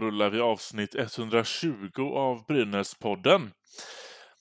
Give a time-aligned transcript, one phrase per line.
[0.00, 3.50] Då rullar vi avsnitt 120 av Brynäs-podden.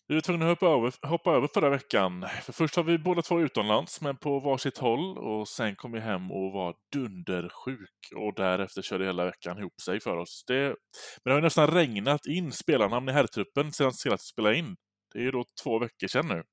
[0.07, 2.25] Vi var tvungna att hoppa över, hoppa över förra veckan.
[2.43, 5.17] För först har vi båda två utomlands, men på varsitt håll.
[5.17, 7.89] Och sen kom vi hem och var dundersjuk.
[8.15, 10.43] Och därefter körde hela veckan ihop sig för oss.
[10.47, 10.75] Det, men
[11.23, 14.75] det har ju nästan regnat in spelarnamn i herrtruppen sedan senast vi spelade in.
[15.13, 16.43] Det är ju då två veckor sedan nu.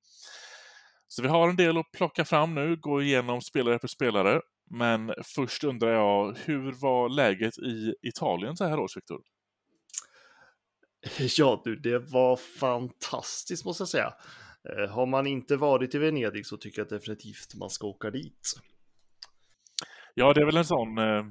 [1.08, 4.40] Så vi har en del att plocka fram nu, gå igenom spelare för spelare.
[4.70, 9.20] Men först undrar jag, hur var läget i Italien så här års, Viktor?
[11.36, 14.14] Ja du, det var fantastiskt måste jag säga.
[14.68, 18.54] Eh, Har man inte varit i Venedig så tycker jag definitivt man ska åka dit.
[20.14, 21.24] Ja, det är väl en sån eh,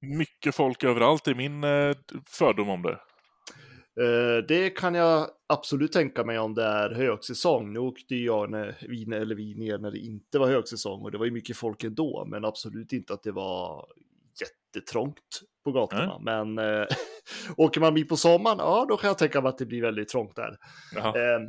[0.00, 3.00] mycket folk överallt i min eh, fördom om det.
[4.00, 7.72] Eh, Det kan jag absolut tänka mig om det är högsäsong.
[7.72, 11.18] Nu åkte jag när vi, eller vi ner när det inte var högsäsong och det
[11.18, 13.86] var ju mycket folk ändå, men absolut inte att det var
[14.40, 15.18] jättetrångt
[15.64, 16.18] på gatorna.
[16.20, 16.86] Men eh,
[17.56, 20.08] åker man dit på sommaren, ja då kan jag tänka mig att det blir väldigt
[20.08, 20.56] trångt där.
[21.08, 21.40] Eh,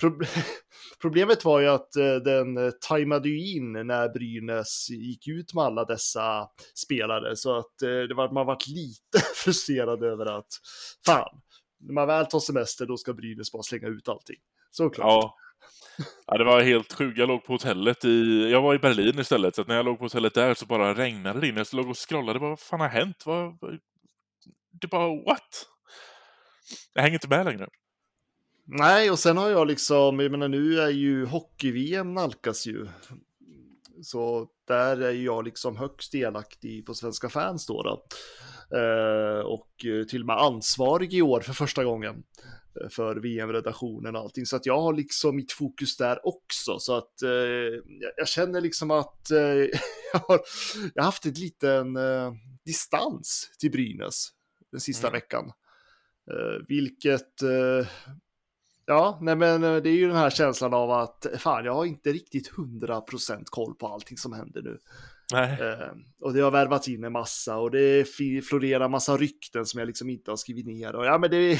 [0.00, 0.20] pro-
[1.02, 5.64] problemet var ju att eh, den eh, tajmade ju in när Brynäs gick ut med
[5.64, 10.48] alla dessa spelare så att eh, det var, man varit lite frustrerad över att
[11.06, 11.40] fan,
[11.78, 14.36] när man väl tar semester då ska Brynäs bara slänga ut allting.
[14.70, 15.06] Såklart.
[15.06, 15.36] Ja.
[16.26, 17.18] ja, det var helt sjukt.
[17.18, 18.48] Jag låg på hotellet i...
[18.50, 21.40] Jag var i Berlin istället, så när jag låg på hotellet där så bara regnade
[21.40, 21.56] det in.
[21.56, 23.22] Jag låg och scrollade, bara, vad fan har hänt?
[23.26, 23.58] Vad-
[24.80, 25.66] Det bara, what?
[26.94, 27.68] Jag hänger inte med längre.
[28.64, 32.88] Nej, och sen har jag liksom, jag menar nu är ju hockey-VM nalkas ju.
[34.02, 37.82] Så där är jag liksom högst delaktig på Svenska fans då.
[37.82, 38.06] då.
[38.78, 42.22] Eh, och eh, till och med ansvarig i år för första gången
[42.80, 44.46] eh, för VM-redaktionen och allting.
[44.46, 46.78] Så att jag har liksom mitt fokus där också.
[46.78, 47.30] Så att eh,
[48.16, 49.38] jag, känner liksom att eh,
[50.12, 50.40] jag, har,
[50.94, 52.32] jag har haft en liten eh,
[52.64, 54.28] distans till Brynäs
[54.70, 55.20] den sista Mm.
[55.20, 55.52] veckan.
[56.68, 57.42] Vilket
[58.90, 61.84] Ja, nej men eh, det är ju den här känslan av att fan, jag har
[61.84, 64.78] inte riktigt 100% koll på allting som händer nu.
[65.34, 68.08] Eh, och det har värvats in en massa och det
[68.44, 70.94] florerar massa rykten som jag liksom inte har skrivit ner.
[70.94, 71.58] Och ja, men det är,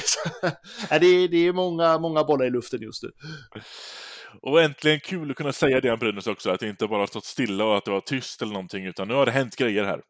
[0.99, 3.11] det är, det är många, många bollar i luften just nu.
[4.41, 7.25] Och äntligen kul att kunna säga det om Brynäs också, att det inte bara stått
[7.25, 10.01] stilla och att det var tyst eller någonting, utan nu har det hänt grejer här.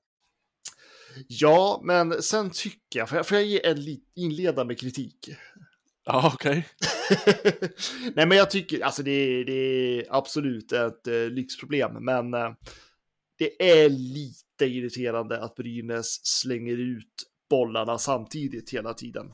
[1.27, 3.77] Ja, men sen tycker jag, får jag, får jag ge en
[4.15, 5.29] inledande kritik?
[6.05, 6.67] Ja, okej.
[8.15, 9.53] Nej, men jag tycker, alltså det, är- det
[9.99, 12.51] är absolut ett eh, lyxproblem, men eh,
[13.37, 17.13] det är lite irriterande att Brynäs slänger ut
[17.49, 19.31] bollarna samtidigt hela tiden.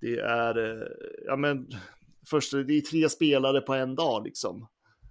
[0.00, 0.86] Det är, eh,
[1.26, 1.66] ja men,
[2.30, 4.66] först, det är tre spelare på en dag liksom.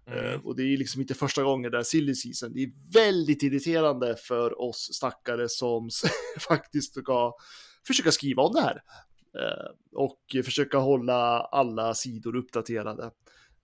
[0.07, 0.25] Mm.
[0.25, 2.53] Eh, Och det är liksom inte första gången det är silly season.
[2.53, 5.89] Det är väldigt irriterande för oss stackare som
[6.49, 7.33] faktiskt ska
[7.87, 8.81] försöka skriva om det här.
[9.39, 13.03] Eh, Och försöka hålla alla sidor uppdaterade.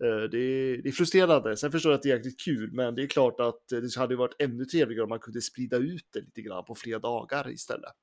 [0.04, 1.58] Eh, Det är, det är frustrerande.
[1.58, 4.16] Sen förstår jag att det är jäkligt kul, men det är klart att det hade
[4.16, 7.94] varit ännu trevligare om man kunde sprida ut det lite grann på fler dagar istället.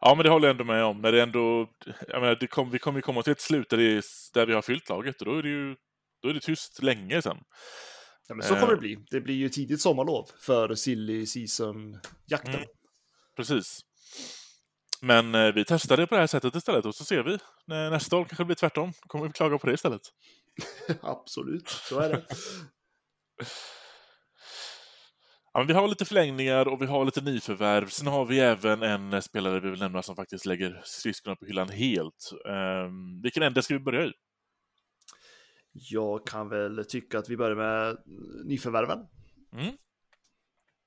[0.00, 1.00] Ja, men det håller jag ändå med om.
[1.00, 1.70] När det ändå,
[2.08, 4.04] jag menar, det kom, vi kommer ju komma till ett slut där, det är,
[4.34, 5.76] där vi har fyllt laget och då är det ju
[6.22, 7.36] då är det tyst länge sen.
[8.28, 8.60] Ja, men så Eh.
[8.60, 8.98] kommer det bli.
[9.10, 12.54] Det blir ju tidigt sommarlov för silly season-jakten.
[12.54, 12.66] Mm.
[13.36, 13.80] Precis.
[15.04, 17.38] Men eh, vi testar det på det här sättet istället och så ser vi.
[17.66, 18.92] Nästa år kanske det blir tvärtom.
[19.06, 20.02] kommer vi klaga på det istället.
[21.02, 22.24] Absolut, så är det.
[25.56, 27.88] Ja, men vi har lite förlängningar och vi har lite nyförvärv.
[27.88, 31.46] Sen har vi även en eh, spelare vi vill nämna som faktiskt lägger skridskorna på
[31.46, 32.32] hyllan helt.
[32.44, 34.12] Um, vilken ände ska vi börja i?
[35.72, 37.96] Jag kan väl tycka att vi börjar med
[38.44, 38.98] nyförvärven.
[39.52, 39.76] Mm.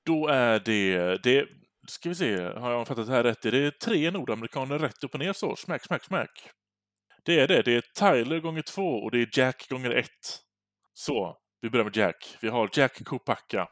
[0.06, 1.48] Då är det, det,
[1.90, 3.44] ska vi se, har jag fattat det här rätt?
[3.44, 5.56] Är det tre nordamerikaner rätt upp och ner så?
[5.56, 6.50] Smack, smack, smack.
[7.24, 7.62] Det är det.
[7.62, 10.40] Det är Tyler gånger två och det är Jack gånger ett.
[10.94, 12.36] Så, vi börjar med Jack.
[12.40, 13.68] Vi har Jack Kopacka.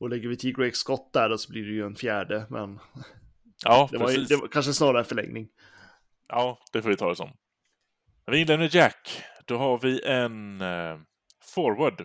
[0.00, 2.78] Och lägger vi till Greg Scott där så blir det ju en fjärde, men
[3.64, 4.28] Ja, det var, precis.
[4.28, 5.48] det var kanske snarare en förlängning.
[6.28, 7.30] Ja, det får vi ta det som.
[8.26, 10.98] När vi med Jack, då har vi en eh,
[11.54, 12.04] forward.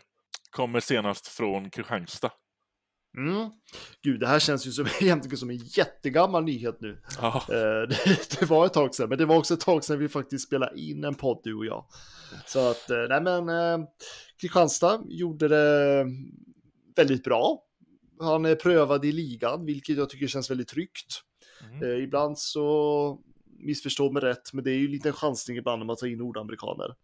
[0.52, 2.32] Kommer senast från Kristianstad.
[3.18, 3.50] Mm.
[4.02, 7.02] Gud, det här känns ju som, egentligen som en jättegammal nyhet nu.
[7.22, 7.30] Eh,
[7.90, 10.48] det, det var ett tag sedan, men det var också ett tag sedan vi faktiskt
[10.48, 11.86] spelade in en podd, du och jag.
[12.46, 13.88] Så att, eh, nej men, eh,
[14.42, 16.06] Kristianstad gjorde det
[16.96, 17.64] väldigt bra.
[18.20, 21.22] Han är prövad i ligan, vilket jag tycker känns väldigt tryggt.
[21.74, 22.04] Mm.
[22.04, 23.20] Ibland så,
[23.60, 26.18] missförstå mig rätt, men det är ju lite en chansning ibland när man tar in
[26.18, 26.96] nordamerikaner.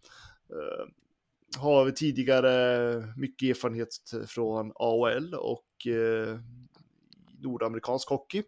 [1.57, 3.89] Har vi tidigare mycket erfarenhet
[4.27, 6.39] från AHL och eh,
[7.39, 8.43] nordamerikansk hockey.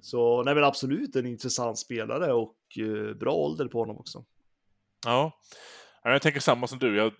[0.00, 4.24] Så nej men absolut en intressant spelare och eh, bra ålder på honom också.
[5.06, 5.32] Ja.
[6.02, 6.96] Ja, Jag tänker samma som du.
[6.96, 7.12] Jag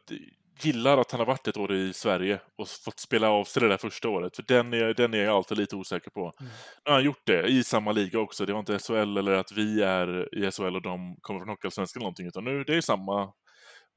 [0.64, 3.69] gillar att han har varit ett år i Sverige och fått spela av sig det
[3.69, 4.37] där första året.
[4.37, 6.32] För den är, den är jag alltid lite osäker på.
[6.40, 6.46] Nu
[6.84, 8.46] har han gjort det i samma liga också.
[8.46, 12.00] Det var inte SHL eller att vi är i SHL och de kommer från Hockeyallsvenskan
[12.00, 12.26] eller någonting.
[12.26, 13.32] Utan nu, det är samma,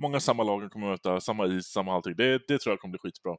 [0.02, 2.16] många samma lag kommer möta, samma is, samma allting.
[2.16, 3.36] Det, det tror jag kommer bli skitbra.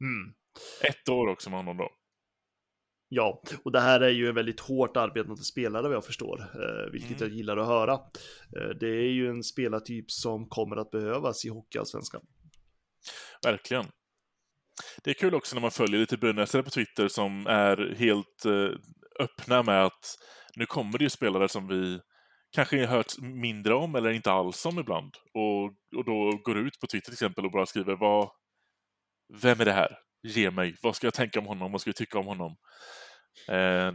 [0.00, 0.34] Mm.
[0.82, 1.90] Ett år också med honom då.
[3.08, 6.92] Ja, och det här är ju en väldigt hårt arbetande spelare vad jag förstår, eh,
[6.92, 7.28] vilket Mm.
[7.28, 7.92] jag gillar att höra.
[8.56, 12.20] Eh, det är ju en spelartyp som kommer att behövas i Hockeyallsvenskan.
[13.44, 13.84] Verkligen.
[15.04, 18.78] Det är kul också när man följer lite brynäsare på Twitter som är helt eh,
[19.24, 20.16] öppna med att
[20.56, 22.00] nu kommer det ju spelare som vi
[22.50, 25.14] kanske har hört mindre om eller inte alls om ibland.
[25.34, 25.64] Och,
[25.98, 28.30] och då går ut på Twitter till exempel och bara skriver vad,
[29.42, 29.98] Vem är det här?
[30.22, 30.76] Ge mig.
[30.82, 31.72] Vad ska jag tänka om honom?
[31.72, 32.56] Vad ska jag tycka om honom?
[33.48, 33.92] Eh,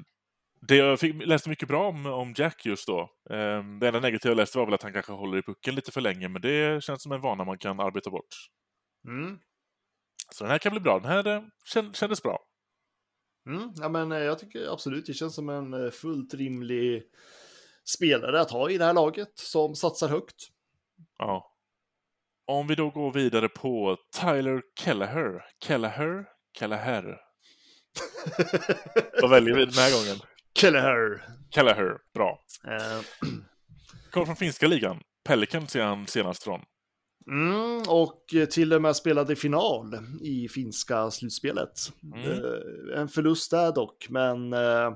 [0.67, 2.99] det jag fick, läste mycket bra om, om Jack just då.
[3.29, 5.91] Eh, det enda negativa jag läste var väl att han kanske håller i pucken lite
[5.91, 8.35] för länge, men det känns som en vana man kan arbeta bort.
[9.07, 9.39] Mm.
[10.31, 10.99] Så den här kan bli bra.
[10.99, 12.39] Den här eh, känd, kändes bra.
[13.45, 13.73] Mm.
[13.75, 17.03] Ja, men eh, jag tycker absolut det känns som en eh, fullt rimlig
[17.95, 20.47] spelare att ha i det här laget som satsar högt.
[21.17, 21.50] Ja.
[22.51, 25.41] Om vi då går vidare på Tyler Kelleher.
[25.65, 26.25] Kelleher?
[26.59, 27.17] Kelleher.
[29.21, 30.21] Vad väljer vi den här gången?
[30.55, 31.25] Kelleher.
[31.49, 31.97] Kelleher.
[32.13, 32.39] Bra.
[32.67, 33.01] Eh,
[34.11, 34.99] Kommer från finska ligan.
[35.27, 36.61] Pelicans är han senast från.
[37.31, 41.73] Mm, och till och med spelade final i finska slutspelet.
[42.03, 42.31] Mm.
[42.31, 44.91] Eh, en förlust där dock, men eh,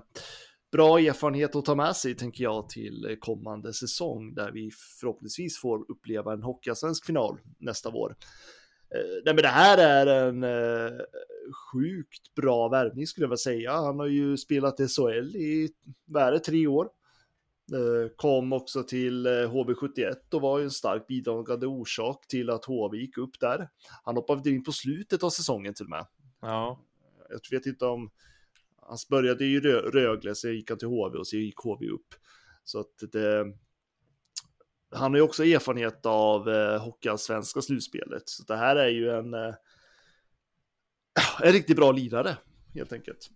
[0.75, 5.59] bra erfarenhet att ta med sig tänker jag till eh, kommande säsong där vi förhoppningsvis
[5.59, 8.15] får uppleva en hockeyallsvensk final nästa vår.
[8.95, 10.99] Eh, nej, men det här är en eh,
[11.71, 13.71] sjukt bra värvning skulle jag vilja säga.
[13.71, 15.69] Han har ju spelat SHL i,
[16.05, 16.89] vad är det, tre år.
[17.73, 22.65] Eh, Kom också till eh, HV71 och var ju en stark bidragande orsak till att
[22.65, 23.69] HV gick upp där.
[24.03, 26.05] Han hoppade in på slutet av säsongen till och med.
[26.41, 26.79] Ja.
[27.29, 28.09] Jag vet inte om...
[28.87, 32.15] Han började i Rö- Rögle, så gick han till HV och så gick HV upp.
[32.63, 33.45] Så att det...
[34.95, 38.29] Han har ju också erfarenhet av eh, Hockeyallsvenska slutspelet.
[38.29, 39.33] Så det här är ju en...
[39.33, 39.55] Eh,
[41.43, 42.37] en riktigt bra lirare,
[42.73, 43.29] helt enkelt.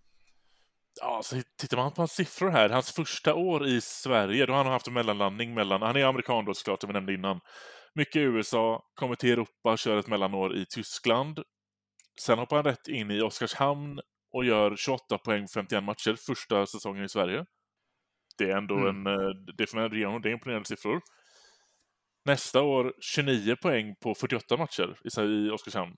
[1.00, 4.64] Ja, så tittar man på hans siffror här, hans första år i Sverige, då har
[4.64, 7.40] han haft en mellanlandning mellan, han är amerikan då såklart, som vi nämnde innan.
[7.94, 11.40] Mycket i USA, kommer till Europa, kör ett mellanår i Tyskland.
[12.20, 14.00] Sen hoppar han rätt in i Oskarshamn
[14.32, 17.44] och gör 28 poäng på 51 matcher första säsongen i Sverige.
[18.38, 19.06] Det är ändå Mm.
[19.06, 21.00] en, eh, det är för en region, det är imponerande siffror.
[22.24, 25.94] Nästa år 29 poäng på 48 matcher i, i Oskarshamn.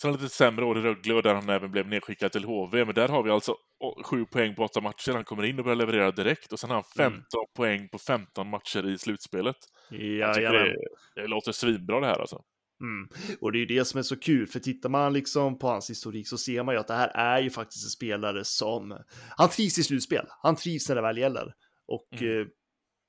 [0.00, 2.84] Sen lite sämre år i Rögle och där han även blev nedskickad till HV.
[2.84, 5.12] Men där har vi alltså å- sju poäng på åtta matcher.
[5.12, 6.52] Han kommer in och börjar leverera direkt.
[6.52, 7.22] Och sen har han 15
[7.56, 9.56] poäng på 15 matcher i slutspelet.
[9.90, 10.52] Jajamän.
[10.52, 10.76] det,
[11.14, 12.42] det låter svinbra det här alltså.
[12.80, 13.08] Mm.
[13.40, 15.90] Och det är ju det som är så kul, för tittar man liksom på hans
[15.90, 18.98] historik så ser man ju att det här är ju faktiskt en spelare som,
[19.36, 21.54] han trivs i slutspel, han trivs när det väl gäller.
[21.86, 22.40] Och Mm.
[22.40, 22.46] eh,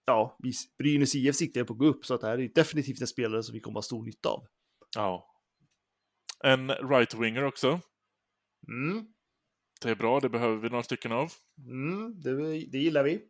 [0.05, 0.37] ja,
[0.77, 3.43] Brynäs IF siktar på att gå upp, så att det här är definitivt en spelare
[3.43, 4.43] som vi kommer att ha stor nytta av.
[4.95, 5.33] Ja.
[6.43, 7.79] En right-winger också.
[8.67, 9.07] Mm.
[9.81, 11.31] Det är bra, det behöver vi några stycken av.
[11.65, 12.35] Mm, det,
[12.71, 13.21] det gillar vi.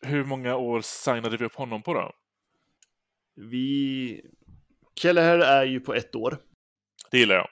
[0.00, 2.12] Hur många år signade vi upp honom på då?
[3.36, 4.22] Vi...
[4.94, 6.38] Kelleher är ju på ett år.
[7.10, 7.48] Det gillar jag.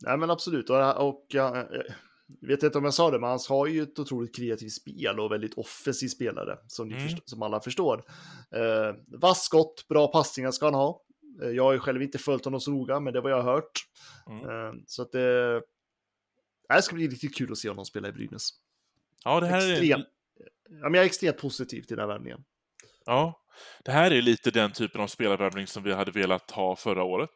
[0.00, 1.66] Nej men absolut, och, och ja,
[2.40, 5.20] jag vet inte om jag sa det, men han har ju ett otroligt kreativt spel
[5.20, 7.08] och väldigt offensiv spelare, som, ni Mm.
[7.08, 8.04] förstår, som alla förstår.
[8.50, 11.02] Eh, vass skott, bra passningar ska han ha.
[11.42, 13.52] Eh, jag har ju själv inte följt honom så noga, men det var jag har
[13.52, 13.80] hört.
[14.30, 14.44] Mm.
[14.44, 15.62] Eh, så att det...
[16.68, 18.50] Det ska bli riktigt kul att se honom spela i Brynäs.
[19.24, 19.72] Ja, det här är...
[19.72, 20.00] Extrem...
[20.68, 22.44] Ja, men jag är extremt positiv till den här värvningen.
[23.06, 23.40] Ja,
[23.84, 27.30] det här är lite den typen av spelarvärvning som vi hade velat ha förra året.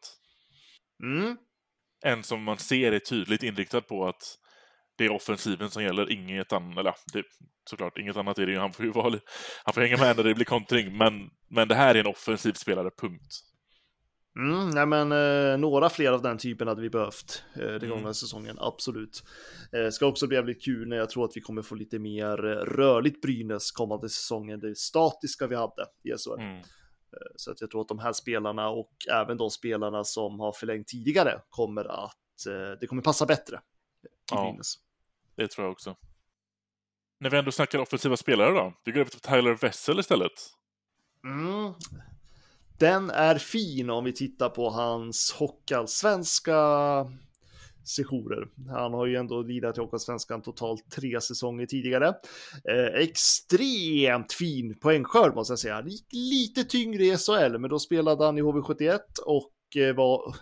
[1.03, 1.37] Mm.
[2.05, 4.37] En som man ser är tydligt inriktad på att
[4.97, 6.77] det är offensiven som gäller, inget annat.
[6.77, 7.23] Eller det,
[7.69, 8.57] såklart, inget annat är det ju.
[8.57, 9.19] Han får ju vara,
[9.63, 12.53] han får hänga med när det blir kontring, men, men det här är en offensiv
[12.53, 13.50] spelare, punkt.
[14.35, 18.01] Mm, nej men eh, några fler av den typen hade vi behövt eh, den gångna
[18.01, 18.13] Mm.
[18.13, 19.23] säsongen, absolut.
[19.71, 22.45] Eh, ska också bli jävligt kul när jag tror att vi kommer få lite mer
[22.45, 26.41] eh, rörligt Brynäs kommande säsongen, det statiska vi hade i SHL.
[26.41, 26.63] Mm.
[27.35, 30.87] Så att jag tror att de här spelarna och även de spelarna som har förlängt
[30.87, 33.55] tidigare kommer att eh, det kommer passa bättre
[34.03, 34.43] i Ja.
[34.43, 34.75] Brynäs.
[35.35, 35.95] Det tror jag också.
[37.19, 38.73] När vi ändå snackar offensiva spelare då.
[38.85, 40.31] Vi går över till Tyler Wessel istället.
[41.23, 41.73] Mm.
[42.81, 46.55] Den är fin om vi tittar på hans hockeyallsvenska
[47.83, 48.47] sessioner.
[48.69, 52.07] Han har ju ändå lirat i Hockeyallsvenskan totalt tre säsonger tidigare.
[52.69, 55.81] Eh, extremt fin poängskörd måste jag säga.
[55.81, 60.35] Det gick lite tyngre i SHL, men då spelade han i HV71 och eh, var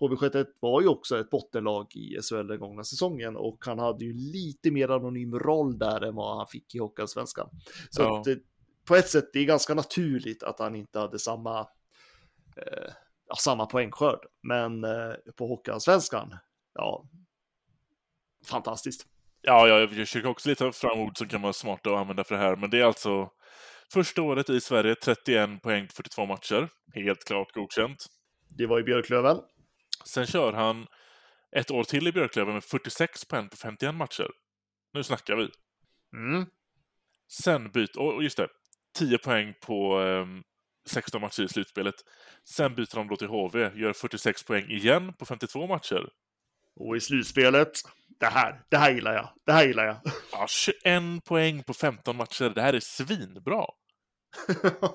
[0.00, 4.12] HV71 var ju också ett bottenlag i SHL den gångna säsongen och han hade ju
[4.12, 7.48] lite mer anonym roll där än vad han fick i Hockeyallsvenskan.
[7.90, 8.22] Så Ja.
[8.92, 11.60] På ett sätt, det är ganska naturligt att han inte hade samma,
[12.56, 12.92] eh,
[13.28, 14.18] ja, samma poängskörd.
[14.42, 16.36] Men eh, på Hockeyallsvenskan,
[16.74, 17.04] ja,
[18.50, 19.06] fantastiskt.
[19.42, 22.40] Ja, jag försöker också leta fram ord som kan vara smarta att använda för det
[22.40, 23.30] här, men det är alltså
[23.92, 26.68] första året i Sverige, 31 poäng på 42 matcher.
[26.94, 28.06] Helt klart godkänt.
[28.48, 29.38] Det var i Björklöven.
[30.04, 30.86] Sen kör han
[31.56, 34.30] ett år till i Björklöven med 46 poäng på 51 matcher.
[34.92, 35.50] Nu snackar vi.
[36.16, 36.46] Mm.
[37.28, 38.48] Sen byter, och just det,
[38.94, 40.42] 10 poäng på ehm,
[40.88, 41.94] 16 matcher i slutspelet.
[42.48, 46.08] Sen byter de då till HV, gör 46 poäng igen på 52 matcher.
[46.80, 47.72] Och i slutspelet,
[48.20, 49.96] det här, det här gillar jag, det här gillar jag.
[50.32, 52.52] Ja, 21 poäng på 15 matcher.
[52.54, 53.64] Det här är svinbra.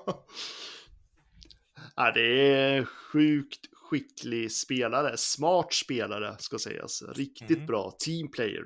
[1.96, 7.02] ja, det är sjukt skicklig spelare, smart spelare ska sägas.
[7.02, 7.66] Riktigt Mm.
[7.66, 8.64] bra teamplayer.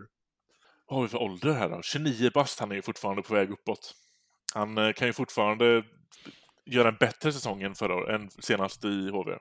[0.86, 1.82] Vad har vi för ålder här då?
[1.82, 3.94] 29 bast, han är ju fortfarande på väg uppåt.
[4.54, 5.84] Han eh, kan ju fortfarande
[6.64, 9.38] göra en bättre säsong än, förra, än senast i HV.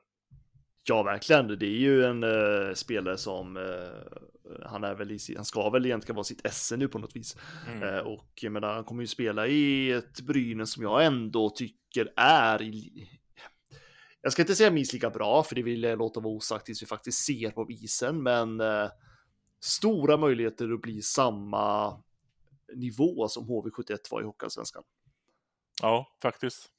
[0.83, 1.47] Ja, verkligen.
[1.47, 5.85] Det är ju en eh, spelare som eh, han är väl i, han ska väl
[5.85, 7.37] egentligen vara sitt esse nu på något vis.
[7.67, 7.83] Mm.
[7.83, 12.13] Eh, och jag menar, han kommer ju spela i ett Brynäs som jag ändå tycker
[12.15, 13.09] är i,
[14.21, 16.81] jag ska inte säga minst lika bra, för det vill jag låta vara osagt tills
[16.81, 18.61] vi faktiskt ser på isen, men
[19.63, 21.97] stora möjligheter att bli samma
[22.75, 24.83] nivå som HV71 var i Hockeyallsvenskan.
[25.81, 26.69] Ja, faktiskt.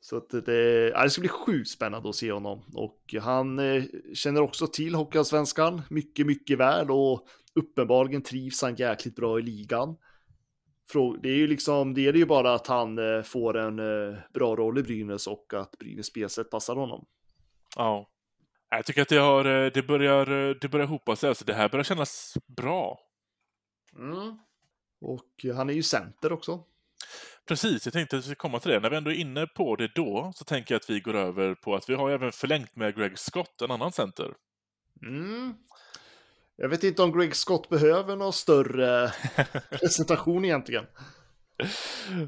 [0.00, 2.62] Så att det, ja, det ska bli sjukt spännande att se honom.
[2.74, 3.84] Och han eh,
[4.14, 9.96] känner också till Hockeyallsvenskan mycket, mycket väl och uppenbarligen trivs han jäkligt bra i ligan.
[11.22, 14.56] Det är ju liksom, det är ju bara att han eh, får en eh, bra
[14.56, 17.06] roll i Brynäs och att Brynäs spelsätt passar honom.
[17.76, 18.10] Ja.
[18.70, 21.28] Jag tycker att det, har, eh, det, börjar, eh, det börjar hopa sig.
[21.28, 23.00] Alltså, det här börjar kännas bra.
[23.98, 24.38] Mm.
[25.00, 26.64] Och han är ju center också.
[27.50, 28.80] Precis, jag tänkte att vi ska komma till det.
[28.80, 31.54] När vi ändå är inne på det då, så tänker jag att vi går över
[31.54, 34.34] på att vi har även förlängt med Greg Scott, en annan center.
[35.02, 35.54] Mm.
[36.56, 39.12] Jag vet inte om Greg Scott behöver någon större
[39.70, 40.86] presentation egentligen.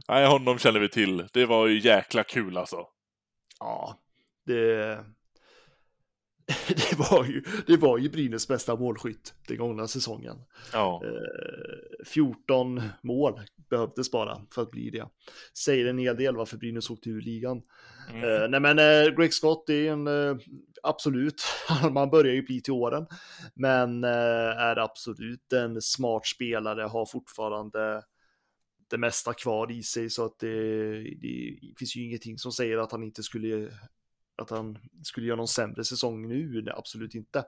[0.08, 1.28] Nej, honom känner vi till.
[1.32, 2.86] Det var ju jäkla kul alltså.
[3.58, 3.98] Ja,
[4.46, 4.98] det,
[6.68, 10.36] det, var ju, det var ju Brynäs bästa målskytt den gångna säsongen.
[10.72, 13.40] Ja, Eh, 14 mål
[13.70, 15.08] behövdes bara för att bli det.
[15.58, 17.62] Säger en hel del varför Brynäs åkte ur ligan.
[18.10, 18.24] mm.
[18.24, 20.36] Eh, nej men eh, Greg Scott är en, eh,
[20.82, 21.42] absolut,
[21.92, 23.06] man börjar ju bli till åren,
[23.54, 24.10] men eh,
[24.60, 28.02] är absolut en smart spelare, har fortfarande
[28.90, 32.92] det mesta kvar i sig så att det, det finns ju ingenting som säger att
[32.92, 33.70] han inte skulle
[34.42, 37.44] att han skulle göra någon sämre säsong nu, nej, absolut inte.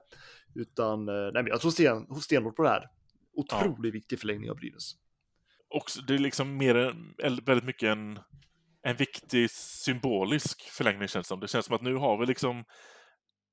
[0.55, 2.89] Utan, eh, nej men jag tror sten, stenhårt på det här.
[3.33, 4.91] Otroligt viktig förlängning av Brynäs.
[5.69, 6.75] Och det är liksom mer
[7.23, 8.19] eller väldigt mycket en,
[8.81, 11.39] en viktig symbolisk förlängning känns det som.
[11.39, 12.63] Det känns som att nu har vi liksom,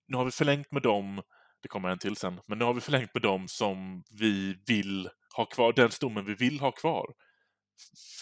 [0.08, 1.22] nu har vi förlängt med dem,
[1.62, 5.08] det kommer en till sen, men nu har vi förlängt med dem som vi vill
[5.36, 7.06] ha kvar, den stommen vi vill ha kvar.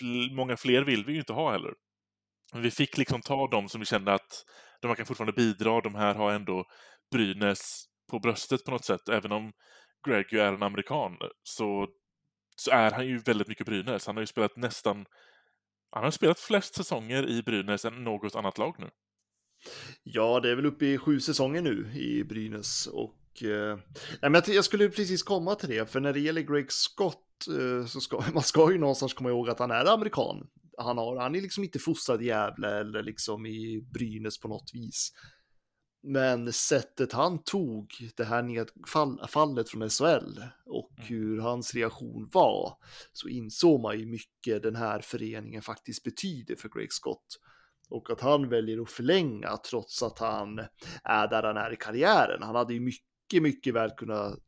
[0.01, 1.75] Fl- många fler vill vi ju inte ha heller.
[2.53, 4.45] Men vi fick liksom ta dem som vi kände att
[4.81, 6.65] de här kan fortfarande bidra, de här har ändå
[7.13, 9.53] Brynäs på bröstet på något sätt, även om
[10.09, 11.89] Greg ju är en amerikan, så
[12.61, 14.07] så är han ju väldigt mycket Brynäs.
[14.07, 15.07] Han har ju spelat nästan...
[15.91, 18.91] Han har spelat flest säsonger i Brynäs än något annat lag nu.
[20.03, 23.77] Ja, det är väl uppe i sju säsonger nu i Brynäs och eh,
[24.23, 27.47] nej, men jag, jag skulle precis komma till det, för när det gäller Greg Scott
[27.49, 30.47] eh, så ska man ska ju någonstans komma ihåg att han är amerikan.
[30.83, 34.71] Han, har, han är liksom inte fostrad i Gävle eller liksom i Brynäs på något
[34.75, 35.13] vis.
[36.03, 41.09] Men sättet han tog det här nedfallet från SHL och Mm.
[41.09, 42.77] hur hans reaktion var
[43.13, 47.27] så insåg man ju mycket den här föreningen faktiskt betyder för Greg Scott.
[47.89, 50.59] Och att han väljer att förlänga trots att han
[51.05, 52.43] är där han är i karriären.
[52.43, 54.39] Han hade ju mycket, mycket väl kunnat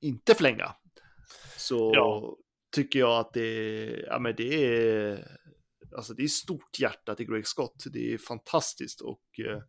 [0.00, 0.74] inte förlänga.
[1.56, 2.36] Så Ja.
[2.74, 5.38] tycker jag att det, ja, men det är,
[5.96, 7.84] alltså det är stort hjärta till Greg Scott.
[7.92, 9.62] Det är fantastiskt och eh,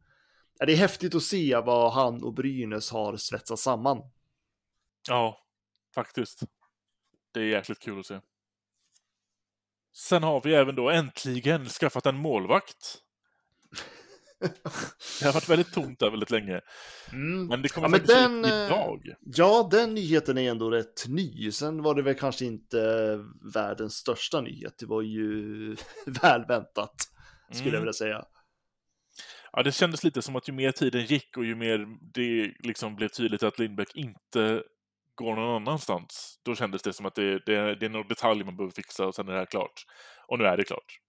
[0.65, 4.11] det är häftigt att se vad han och Brynäs har svetsat samman.
[5.09, 5.45] Ja,
[5.95, 6.43] faktiskt.
[7.31, 8.19] Det är jäkligt kul att se.
[9.93, 13.03] Sen har vi även då äntligen skaffat en målvakt.
[15.19, 16.61] Det har varit väldigt tomt där väldigt länge.
[17.11, 17.47] Mm.
[17.47, 19.01] Men det kommer Ja, men den, ut eh, idag.
[19.21, 21.51] Ja, den nyheten är ändå rätt ny.
[21.51, 22.77] Sen var det väl kanske inte
[23.53, 24.75] världens största nyhet.
[24.79, 25.75] Det var ju
[26.21, 26.95] välväntat,
[27.51, 27.81] skulle jag Mm.
[27.81, 28.25] vilja säga.
[29.51, 32.95] Ja, det kändes lite som att ju mer tiden gick och ju mer det liksom
[32.95, 34.63] blev tydligt att Lindbäck inte
[35.15, 38.57] går någon annanstans, då kändes det som att det, det, det är någon detalj man
[38.57, 39.85] behöver fixa och sen är det här klart.
[40.27, 40.99] Och nu är det klart.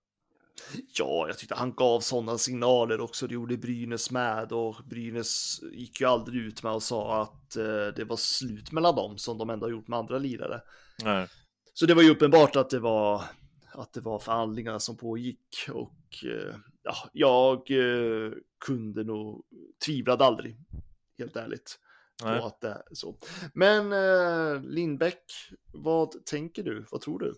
[0.72, 3.26] Ja, jag tyckte han gav sådana signaler också.
[3.26, 7.86] Det gjorde Brynäs med och Brynäs gick ju aldrig ut med och sa att eh,
[7.96, 10.60] det var slut mellan dem som de ändå har gjort med andra lirare.
[11.04, 11.28] Nej.
[11.74, 13.24] Så det var ju uppenbart att det var
[13.72, 18.32] att det var förhandlingar som pågick och eh, ja, jag eh,
[18.66, 19.44] kunde nog
[19.86, 20.56] tvivlade aldrig,
[21.18, 21.78] helt ärligt,
[22.24, 22.40] Nej.
[22.40, 23.16] på att det är så.
[23.54, 23.90] Men
[24.62, 25.22] Lindbäck,
[25.72, 26.86] vad tänker du?
[26.90, 27.34] Vad tror du?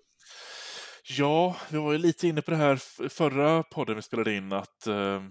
[1.19, 2.76] Ja, vi var ju lite inne på det här
[3.09, 5.23] förra podden vi spelade in att eh,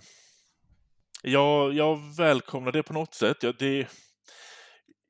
[1.24, 3.44] jag, jag välkomnar det på något sätt.
[3.44, 3.88] Jag, det,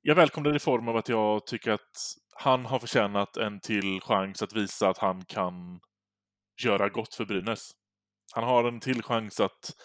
[0.02, 1.98] jag välkomnar det i form av att jag tycker att
[2.36, 5.80] han har förtjänat en till chans att visa att han kan
[6.64, 7.72] göra gott för Brynäs.
[8.34, 9.76] Han har en till chans att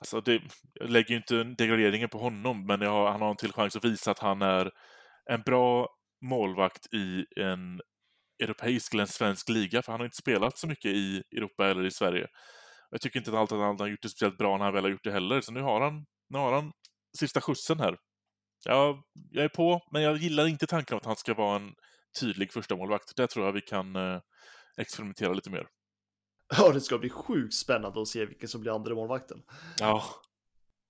[0.00, 0.42] Alltså det,
[0.74, 3.76] jag lägger ju inte degraderingen på honom, men jag har, han har en till chans
[3.76, 4.70] att visa att han är
[5.30, 5.88] en bra
[6.22, 7.80] målvakt i en
[8.42, 11.84] europeisk eller en svensk liga, för han har inte spelat så mycket i Europa eller
[11.84, 12.26] i Sverige.
[12.90, 14.84] Jag tycker inte att allt att han har gjort det speciellt bra när han väl
[14.84, 16.72] har gjort det heller, så nu har han, nu har han
[17.18, 17.96] sista skjutsen här.
[18.64, 21.74] Jag, jag är på, men jag gillar inte tanken att han ska vara en
[22.20, 23.16] tydlig första målvakt.
[23.16, 24.20] Där tror jag vi kan eh,
[24.76, 25.66] experimentera lite mer.
[26.58, 29.42] Ja, det ska bli sjukt spännande att se vilken som blir andra målvakten.
[29.78, 30.04] Ja,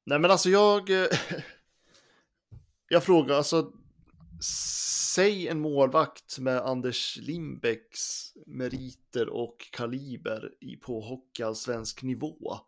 [0.06, 0.90] Nej, men alltså jag.
[0.90, 1.08] eh,
[2.88, 3.72] Jag frågar alltså.
[4.42, 12.58] Säg en målvakt med Anders Lindbäcks meriter och kaliber i på hockeyallsvensk nivå.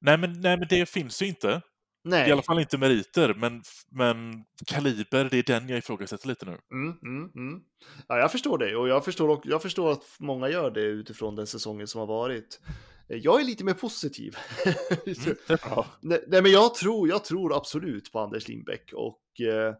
[0.00, 1.62] nej men, nej men det finns ju inte.
[2.04, 2.28] Nej.
[2.28, 6.58] I alla fall inte meriter, men, men kaliber, det är den jag ifrågasätter lite nu.
[6.72, 7.60] Mm, mm, mm.
[8.08, 11.46] Ja, jag förstår det och jag förstår, jag förstår att många gör det utifrån den
[11.46, 12.60] säsongen som har varit.
[13.06, 14.36] Jag är lite mer positiv.
[14.66, 15.36] Mm,
[16.00, 19.74] nej, nej, men jag tror, jag tror absolut på Anders Lindbäck och eh,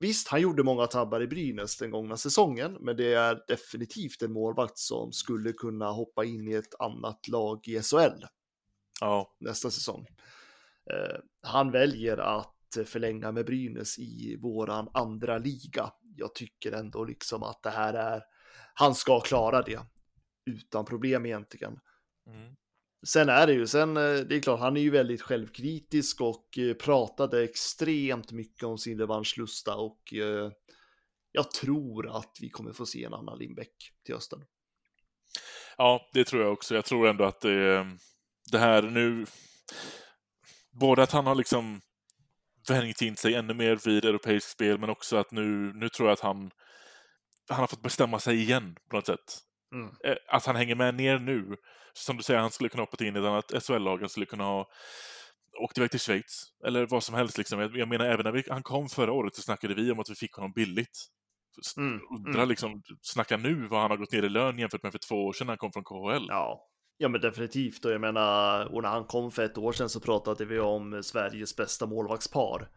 [0.00, 4.32] visst, han gjorde många tabbar i Brynäs den gångna säsongen, men det är definitivt en
[4.32, 8.24] målvakt som skulle kunna hoppa in i ett annat lag i SHL
[9.00, 10.06] Ja, nästa säsong.
[10.90, 15.92] Eh, han väljer att förlänga med Brynäs i våran andra liga.
[16.16, 18.22] Jag tycker ändå liksom att det här är,
[18.74, 19.80] han ska klara det
[20.46, 21.80] utan problem egentligen.
[22.26, 22.56] mm.
[23.06, 26.58] Sen är det ju, sen eh, det är klart, han är ju väldigt självkritisk och
[26.58, 30.50] eh, pratade extremt mycket om sin revanschlusta och eh,
[31.32, 34.44] jag tror att vi kommer få se en annan Lindbäck till hösten.
[35.78, 36.74] ja, det tror jag också.
[36.74, 37.86] Jag tror ändå att det,
[38.52, 39.26] det här nu...
[40.80, 41.80] Både att han har liksom
[42.68, 46.12] vänjt in sig ännu mer vid europeiskt spel, men också att nu, nu tror jag
[46.12, 46.50] att han,
[47.48, 49.38] han har fått bestämma sig igen på något sätt.
[49.72, 49.90] Mm.
[50.04, 51.56] Eh, Att han hänger med ner nu.
[51.92, 54.44] Som du säger, han skulle kunna hoppa in i ett annat SHL-lag, han skulle kunna
[54.44, 54.66] ha
[55.62, 57.38] åkt iväg till Schweiz, eller vad som helst.
[57.38, 57.60] Liksom.
[57.60, 60.10] Jag, jag menar, även när vi, han kom förra året så snackade vi om att
[60.10, 60.98] vi fick honom billigt.
[61.76, 62.48] Mm, Undra mm.
[62.48, 65.32] liksom, snacka nu vad han har gått ner i lön jämfört med för två år
[65.32, 66.26] sedan när han kom från KHL.
[66.28, 66.66] Ja.
[67.02, 70.00] Ja men definitivt och jag menar och när han kom för ett år sedan så
[70.00, 72.68] pratade vi om Sveriges bästa målvaktspar.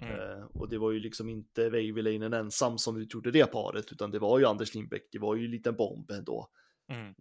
[0.00, 0.14] Mm.
[0.14, 4.18] Eh, och det var ju liksom inte Veiviläinen ensam som utgjorde det paret utan det
[4.18, 6.48] var ju Anders Lindbäck, det var ju en liten bomb ändå.
[6.92, 7.08] Mm.
[7.08, 7.14] Eh,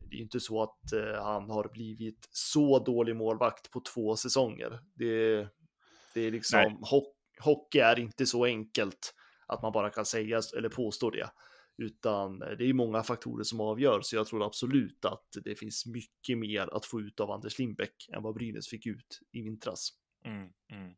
[0.00, 4.16] Det är ju inte så att eh, han har blivit så dålig målvakt på två
[4.16, 4.80] säsonger.
[4.94, 5.48] Det,
[6.14, 6.76] det är liksom, Nej.
[6.90, 7.02] ho
[7.40, 9.14] hockey är inte så enkelt
[9.46, 11.30] att man bara kan säga eller påstå det.
[11.76, 16.38] Utan det är många faktorer som avgör, så jag tror absolut att det finns mycket
[16.38, 19.88] mer att få ut av Anders Lindbäck än vad Brynäs fick ut i vintras.
[20.24, 20.94] Mm.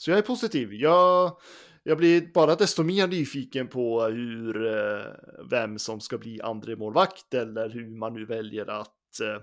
[0.00, 0.74] Så jag är positiv.
[0.74, 1.36] Jag,
[1.82, 5.04] jag blir bara desto mer nyfiken på hur, eh,
[5.50, 9.42] vem som ska bli andre målvakt eller hur man nu väljer att eh,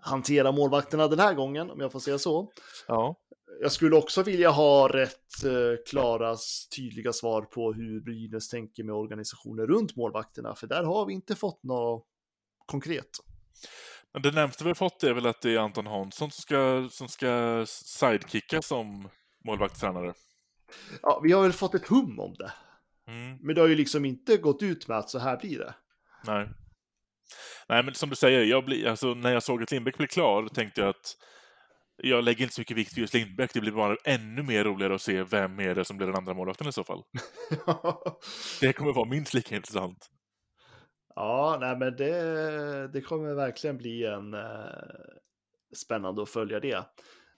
[0.00, 2.52] hantera målvakterna den här gången, om jag får säga så.
[2.88, 3.16] Ja.
[3.60, 6.36] Jag skulle också vilja ha rätt eh, klara,
[6.76, 11.34] tydliga svar på hur Brynäs tänker med organisationen runt målvakterna, för där har vi inte
[11.34, 12.04] fått något
[12.66, 13.10] konkret.
[14.12, 16.88] Men det närmaste vi har fått är väl att det är Anton Hansson som ska,
[16.90, 19.08] som ska sidekicka som
[19.46, 20.14] målvaktstränare.
[21.02, 22.52] Ja, vi har väl fått ett hum om det.
[23.08, 25.74] Mm, Men det har ju liksom inte gått ut med att så här blir det.
[26.26, 26.48] nej.
[27.68, 30.48] Nej, men som du säger, jag blir, alltså, när jag såg att Lindbäck blev klar
[30.48, 31.16] tänkte jag att
[32.02, 33.52] jag lägger inte så mycket vikt vid just Lindbäck.
[33.54, 36.34] Det blir bara ännu mer roligare att se vem är det som blir den andra
[36.34, 37.02] målvakten i så fall.
[38.60, 40.10] Det kommer vara minst lika intressant.
[41.14, 44.40] ja, nej men det, det kommer verkligen bli en eh,
[45.76, 46.84] spännande att följa det.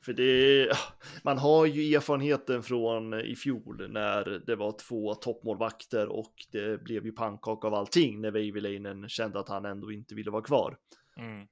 [0.04, 0.68] För det,
[1.22, 7.04] man har ju erfarenheten från i fjol när det var två toppmålvakter och det blev
[7.06, 10.76] ju pannkaka av allting när Veiviläinen kände att han ändå inte ville vara kvar.
[11.16, 11.46] Mm.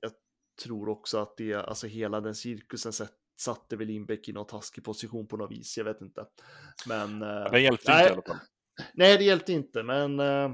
[0.00, 0.12] Jag
[0.62, 2.92] tror också att det, alltså hela den cirkusen
[3.36, 6.26] satte väl Lindbäck i någon taskig position på något vis, jag vet inte.
[6.88, 7.22] Men...
[7.22, 8.36] eh, Den hjälpte nej, inte i alla fall.
[8.94, 10.20] Nej, det hjälpte inte, men...
[10.20, 10.50] eh,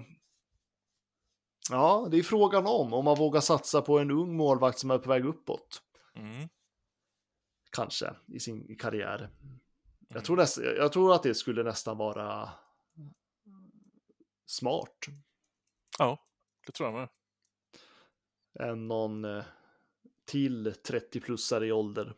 [1.71, 4.99] Ja, det är frågan om, om man vågar satsa på en ung målvakt som är
[4.99, 5.83] på väg uppåt.
[6.17, 6.49] Mm.
[7.71, 9.19] Kanske, i sin karriär.
[9.43, 9.61] Mm.
[10.09, 12.51] Jag, tror näst, jag tror att det skulle nästan vara
[14.47, 14.99] smart.
[15.99, 16.27] Ja,
[16.67, 17.09] det tror jag med.
[18.71, 19.45] Än någon eh,
[20.25, 22.15] till 30-plussare i ålder.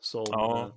[0.00, 0.66] Som, Ja.
[0.66, 0.74] eh,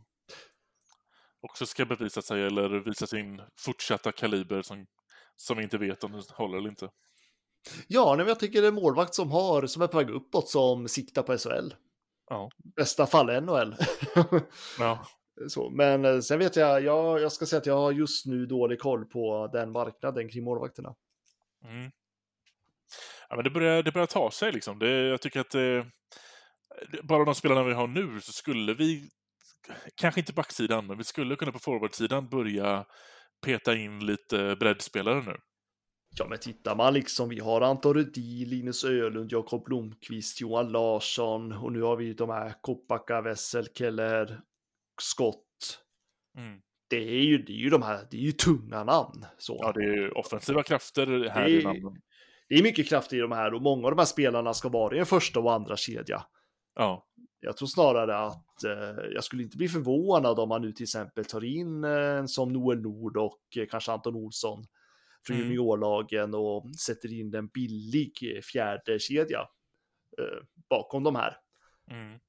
[1.41, 4.87] Också ska bevisa sig eller visa sin fortsatta kaliber som,
[5.35, 6.89] som vi inte vet om den håller eller inte.
[7.87, 10.49] Ja, nej, men jag tycker det är målvakt som, har, som är på väg uppåt
[10.49, 11.73] som siktar på SHL.
[12.29, 12.49] Ja.
[12.75, 13.75] Bästa fall NHL.
[14.79, 15.05] Ja,
[15.49, 18.45] Så, men eh, sen vet jag, jag, jag ska säga att jag har just nu
[18.45, 20.95] dålig koll på den marknaden kring målvakterna.
[21.65, 21.91] Mm.
[23.29, 24.79] Ja, men det börjar, det börjar ta sig liksom.
[24.79, 25.85] Det, jag tycker att det-
[27.03, 29.09] bara de spelarna vi har nu så skulle vi,
[29.95, 32.85] kanske inte backsidan, men vi skulle kunna på forwardsidan börja
[33.45, 35.37] peta in lite breddspelare nu.
[36.17, 41.51] Ja, men tittar man liksom, vi har Anton Rudin, Linus Ölund, Jakob Blomqvist, Johan Larsson
[41.51, 44.41] och nu har vi de här Kopacka, Wessel, Keller,
[45.01, 45.79] Skott.
[46.37, 46.59] Mm.
[46.89, 49.25] Det är ju, det är ju de här, det är ju tunga namn.
[49.37, 49.57] Så.
[49.61, 52.01] Ja, det är offensiva krafter här Det i namnen.
[52.49, 54.95] Det är mycket kraft i de här och många av de här spelarna ska vara
[54.95, 56.25] i en första och andra kedja.
[56.75, 57.07] Ja,
[57.39, 61.25] Jag tror snarare att eh, jag skulle inte bli förvånad om man nu till exempel
[61.25, 64.65] tar in eh, som Noel Nord och eh, kanske Anton Olsson
[65.27, 65.47] från Mm.
[65.47, 69.39] juniorlagen och sätter in en billig fjärde kedja
[70.19, 71.37] eh, bakom de här.
[71.91, 72.19] mm.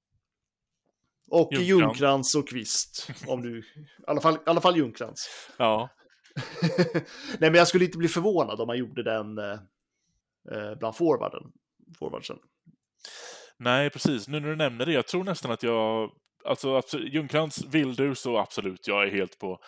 [1.33, 1.53] Och.
[1.53, 3.65] Ljungkrans och Kvist, om du, i
[4.07, 5.29] alla fall, i alla fall Ljungkrans.
[5.59, 5.89] ja.
[7.39, 9.59] Nej, men jag skulle inte bli förvånad om man gjorde den eh,
[10.53, 11.43] eh, bland forwarden,
[11.99, 12.39] forwardsen.
[13.57, 14.29] Nej, precis.
[14.29, 16.11] Nu när du nämner det, jag tror nästan att jag...
[16.45, 19.59] Alltså, absolut, Ljungcrantz vill du så absolut, jag är helt på.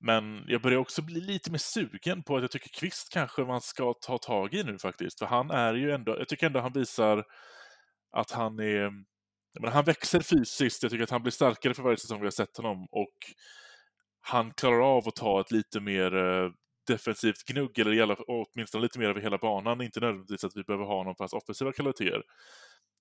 [0.00, 3.60] Men jag börjar också bli lite mer sugen på att jag tycker Kvist kanske man
[3.60, 5.18] ska ta tag i nu faktiskt.
[5.18, 7.24] För han är ju ändå, jag tycker ändå han visar
[8.10, 8.82] att han är...
[9.52, 12.26] jag menar, han växer fysiskt, jag tycker att han blir starkare för varje säsong vi
[12.26, 12.86] har sett honom.
[12.90, 13.16] Och
[14.20, 16.50] han klarar av att ta ett lite mer eh,
[16.86, 19.80] defensivt gnugg, eller i alla, åtminstone lite mer över hela banan.
[19.80, 22.22] Inte nödvändigtvis att vi behöver ha honom för hans offensiva kvaliteter.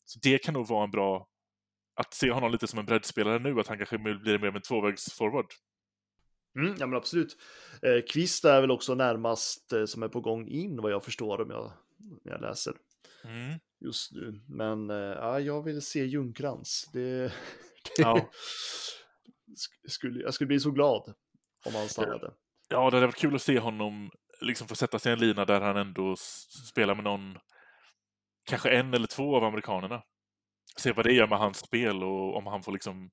[0.06, 1.28] Så det kan nog vara en bra...
[1.98, 4.62] Att se honom lite som en breddspelare nu, att han kanske blir mer av en
[4.62, 5.46] tvåvägsforward.
[6.56, 7.38] Mm, ja, men absolut.
[7.82, 11.42] Eh, Kvist är väl också närmast eh, som är på gång in vad jag förstår
[11.42, 11.72] om jag,
[12.26, 12.74] när jag läser
[13.24, 13.60] Mm.
[13.80, 14.42] just nu.
[14.48, 16.90] Men eh, ja, jag vill se Ljungkrans.
[16.94, 17.32] Det, det
[17.98, 18.30] Ja.
[19.56, 21.14] sk- skulle, jag skulle bli så glad
[21.66, 22.34] om han stannade.
[22.70, 25.46] Ja, det hade varit kul att se honom liksom få sätta sig i en lina
[25.46, 26.16] där han ändå
[26.70, 27.38] spelar med någon,
[28.46, 30.04] kanske en eller två av amerikanerna.
[30.80, 33.10] Se vad det gör med hans spel och om han får liksom,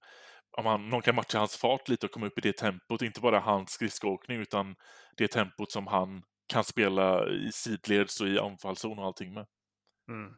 [0.58, 3.20] om han, någon kan matcha hans fart lite och komma upp i det tempot, inte
[3.20, 4.74] bara hans skridskoåkning utan
[5.16, 9.46] det tempot som han kan spela i sidleds och i anfallszon och allting med.
[10.10, 10.34] Mm.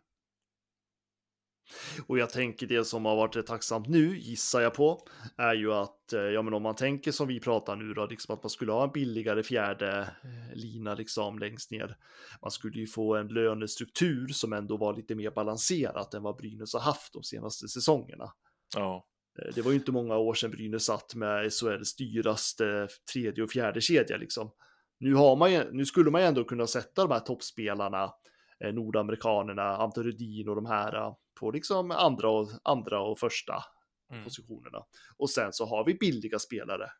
[2.06, 6.12] Och jag tänker det som har varit tacksamt nu, gissar jag på, är ju att,
[6.12, 8.72] eh, ja men om man tänker som vi pratar nu då, liksom att man skulle
[8.72, 11.96] ha en billigare fjärde eh, lina liksom längst ner.
[12.42, 16.74] Man skulle ju få en lönestruktur som ändå var lite mer balanserat än vad Brynäs
[16.74, 18.32] har haft de senaste säsongerna.
[18.76, 19.06] Ja,
[19.38, 23.50] Eh, Det var ju inte många år sedan Brynäs satt med SHLs dyraste tredje och
[23.50, 24.50] fjärde kedja liksom.
[24.98, 28.12] Nu, har man ju, nu skulle man ju ändå kunna sätta de här toppspelarna,
[28.60, 33.62] nordamerikanerna, Ante Rudin och de här eh, på liksom andra och, andra och första
[34.10, 34.24] Mm.
[34.24, 34.78] positionerna.
[35.16, 36.90] Och sen så har vi billiga spelare.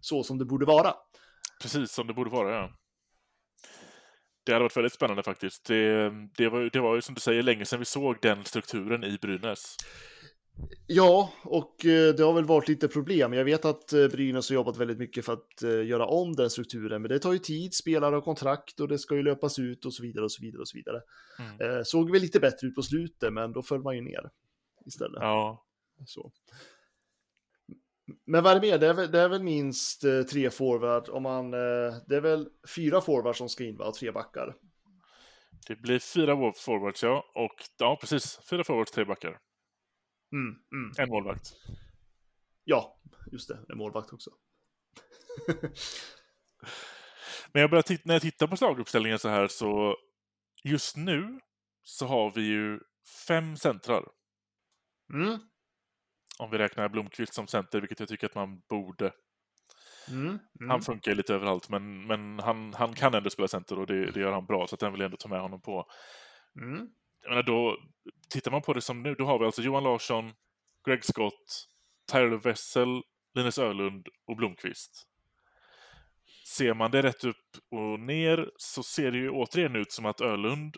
[0.00, 0.94] Så som det borde vara.
[1.62, 2.54] precis som det borde vara.
[2.54, 2.70] Ja.
[4.44, 5.64] Det hade varit väldigt spännande faktiskt.
[5.64, 9.04] Det, det, var, det var ju som du säger länge sedan vi såg den strukturen
[9.04, 9.76] i Brynäs.
[10.86, 13.32] Ja, och eh, det har väl varit lite problem.
[13.32, 16.50] Jag vet att eh, Brynäs har jobbat väldigt mycket för att eh, göra om den
[16.50, 19.84] strukturen, men det tar ju tid, spelare och kontrakt och det ska ju löpas ut
[19.84, 21.02] och så vidare och så vidare och så vidare.
[21.60, 21.84] Mm.
[21.84, 24.30] Såg väl lite bättre ut på slutet, men då föll man ju ner
[24.86, 25.18] istället.
[25.20, 25.66] Ja,
[26.06, 26.32] Så.
[28.26, 28.78] Men vad är det mer?
[28.78, 33.00] Det är väl, det är väl minst tre forward om man, det är väl fyra
[33.00, 34.54] forwards som ska in va, och tre backar.
[35.68, 37.24] det blir fyra forwards, ja.
[37.34, 38.40] Och ja, precis.
[38.50, 39.38] Fyra forwards, tre backar.
[40.32, 40.92] Mm, mm.
[40.98, 41.52] En målvakt.
[42.64, 43.00] Ja,
[43.32, 44.30] just det, en målvakt också.
[47.52, 49.96] Men jag börjar när jag tittar på slaguppställningen så här så
[50.64, 51.40] just nu
[51.82, 52.80] så har vi ju
[53.26, 54.04] fem centrar.
[55.12, 55.38] Mm,
[56.38, 59.12] Om vi räknar Blomqvist som center, vilket jag tycker att man borde.
[60.08, 60.70] mm, mm.
[60.70, 64.20] Han funkar lite överallt, men, men han, han kan ändå spela center och det, det
[64.20, 65.86] gör han bra, så att den vill jag ändå ta med honom på.
[67.22, 67.76] Jag menar, då,
[68.28, 70.32] tittar man på det som nu, då har vi alltså Johan Larsson,
[70.86, 71.66] Greg Scott,
[72.12, 73.02] Tyler Wessel,
[73.34, 75.06] Linus Ölund och Blomqvist.
[76.56, 80.20] Ser man det rätt upp och ner så ser det ju återigen ut som att
[80.20, 80.76] Ölund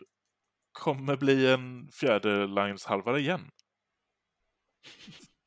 [0.71, 3.51] kommer bli en fjärde lines halvare igen.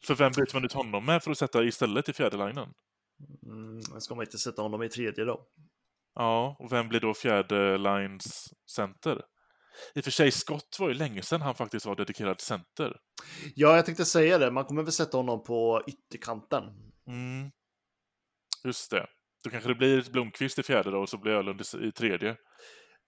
[0.06, 2.74] För vem byter man ut honom med för att sätta istället i fjärde linen?
[3.46, 5.46] Mm, ska man inte sätta honom i tredje då?
[6.14, 9.22] Ja, och vem blir då fjärde lines center?
[9.94, 12.96] I och för sig, Scott var ju länge sedan han faktiskt var dedikerad center.
[13.54, 14.50] Ja, jag tänkte säga det.
[14.50, 16.64] Man kommer väl sätta honom på ytterkanten.
[17.06, 17.50] Mm.
[18.64, 19.06] Just det.
[19.44, 22.36] Då kanske det blir Blomqvist i fjärde då, och så blir Ölund i- tredje.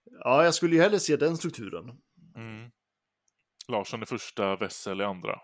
[0.03, 1.85] Ja, jag skulle ju hellre se den strukturen.
[2.35, 2.71] Mm.
[3.67, 5.39] Larsson i första, Wessel i andra.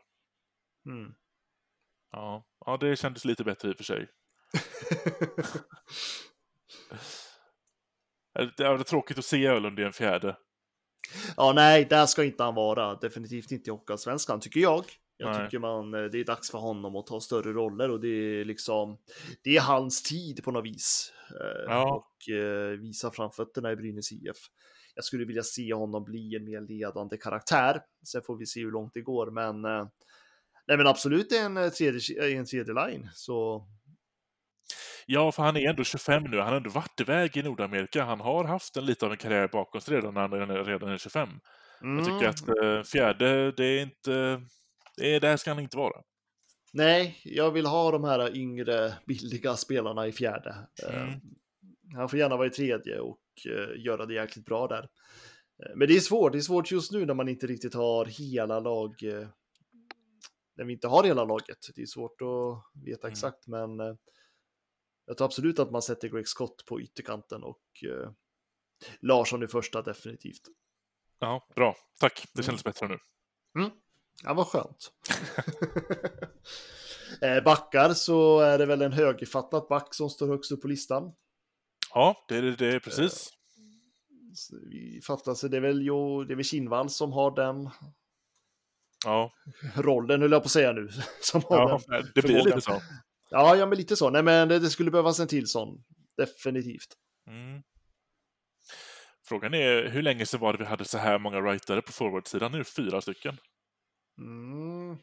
[0.89, 1.13] Mm.
[2.11, 2.45] Ja.
[2.65, 4.07] ja, det kändes lite bättre i och för sig.
[8.57, 10.37] Det är tråkigt att se Ölund i en fjärde.
[11.37, 12.95] Ja, nej, där ska inte han vara.
[12.95, 14.85] Definitivt inte i Hockeyallsvenskan, tycker jag.
[15.17, 15.45] Jag Nej.
[15.45, 18.45] tycker man, eh, det är dags för honom att ta större roller och det är
[18.45, 18.97] liksom,
[19.43, 21.13] det är hans tid på något vis.
[21.29, 21.95] Eh, Ja.
[21.95, 24.37] Och eh, visa framfötterna i Brynäs IF.
[24.95, 27.81] Jag skulle vilja se honom bli en mer ledande karaktär.
[28.07, 29.61] Sen får vi se hur långt det går, men
[30.67, 33.67] Nej men absolut en tredje, en tredje line, så
[35.05, 36.37] Ja, för han är ändå 25 nu.
[36.39, 38.03] Han har ändå varit iväg i Nordamerika.
[38.03, 40.97] Han har haft en lite av en karriär bakom sig redan när han redan är
[40.97, 41.29] 25.
[41.81, 42.29] Jag tycker Mm.
[42.29, 44.41] att eh, fjärde, det är inte...
[44.97, 46.01] Det är, där ska han inte vara.
[46.73, 50.55] Nej, jag vill ha de här yngre billiga spelarna i fjärde.
[50.89, 51.19] Eh, Mm.
[51.95, 54.83] Han får gärna vara i tredje och eh, göra det jäkligt bra där.
[55.63, 58.05] Eh, Men det är svårt, det är svårt just nu när man inte riktigt har
[58.05, 59.03] hela lag.
[59.03, 59.27] eh,
[60.57, 61.57] När vi inte har hela laget.
[61.75, 63.11] Det är svårt att veta Mm.
[63.11, 63.95] exakt, men eh,
[65.05, 68.11] jag tror absolut att man sätter Greg Scott på ytterkanten och eh,
[69.01, 70.41] Larsson i första definitivt.
[71.19, 71.75] Ja, bra.
[71.99, 72.25] Tack.
[72.33, 72.45] Det Mm.
[72.45, 72.97] kändes bättre nu.
[74.23, 74.91] Ja, vad skönt.
[77.21, 81.13] Eh, Backar så är det väl en högerfattad back som står högst upp på listan.
[81.93, 83.29] Ja, det är det, precis.
[84.35, 87.69] Så Vi fattar sig, det är väl, jo, det är väl Kinnvall som har den
[89.05, 89.31] Ja,
[89.75, 90.89] rollen, höll jag på att säga nu.
[91.21, 92.11] Som har ja den.
[92.15, 92.81] det blir lite så.
[93.29, 94.09] Ja, ja, men lite så.
[94.09, 95.83] Nej, men det, det skulle behövas en till sån.
[96.17, 96.95] Definitivt.
[97.27, 97.61] Mm.
[99.27, 102.51] Frågan är hur länge sedan var det vi hade så här många writare på forwardsidan?
[102.51, 103.37] Nu fyra stycken.
[104.17, 104.97] Mm.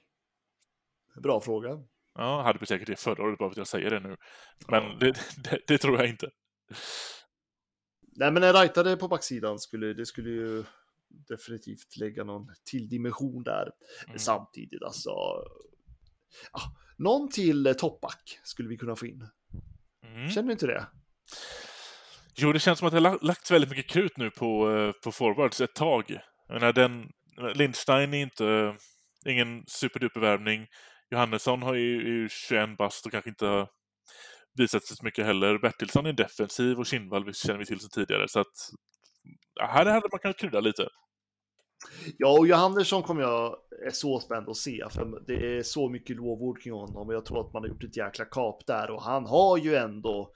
[1.22, 1.68] Bra fråga.
[2.14, 4.16] Ja, hade vi säkert det förra året, bara för att jag säger det nu.
[4.68, 4.96] Men Ja.
[5.00, 6.30] det, det, det tror jag inte.
[8.16, 10.64] Nej, men en rightare på backsidan skulle, det skulle ju
[11.28, 13.70] definitivt lägga någon till dimension där.
[14.06, 14.18] Mm.
[14.18, 15.10] samtidigt alltså.
[16.52, 16.60] Ja,
[16.96, 19.28] någon till eh, toppback skulle vi kunna få in.
[20.06, 20.30] Mm.
[20.30, 20.86] Känner du inte det?
[22.36, 24.92] Jo, det känns som att det har la- lagts väldigt mycket krut nu på, eh,
[25.04, 26.18] på forwards ett tag.
[26.48, 27.10] Jag menar, den,
[27.54, 28.76] Lindstein är inte
[29.26, 30.66] ingen superduper värvning.
[31.10, 33.66] Johannesson har ju, ju 21 bast och kanske inte
[34.58, 35.58] visat sig så mycket heller.
[35.58, 38.28] Bertilsson är defensiv och Kinnvall känner vi till sedan tidigare.
[38.28, 38.70] Så att
[39.60, 40.88] här hade man kunnat krydda lite.
[42.18, 46.16] Ja, och Johannesson kommer jag är så spänd att se, för det är så mycket
[46.16, 49.02] lovord kring honom och jag tror att man har gjort ett jäkla kap där och
[49.02, 50.32] han har ju ändå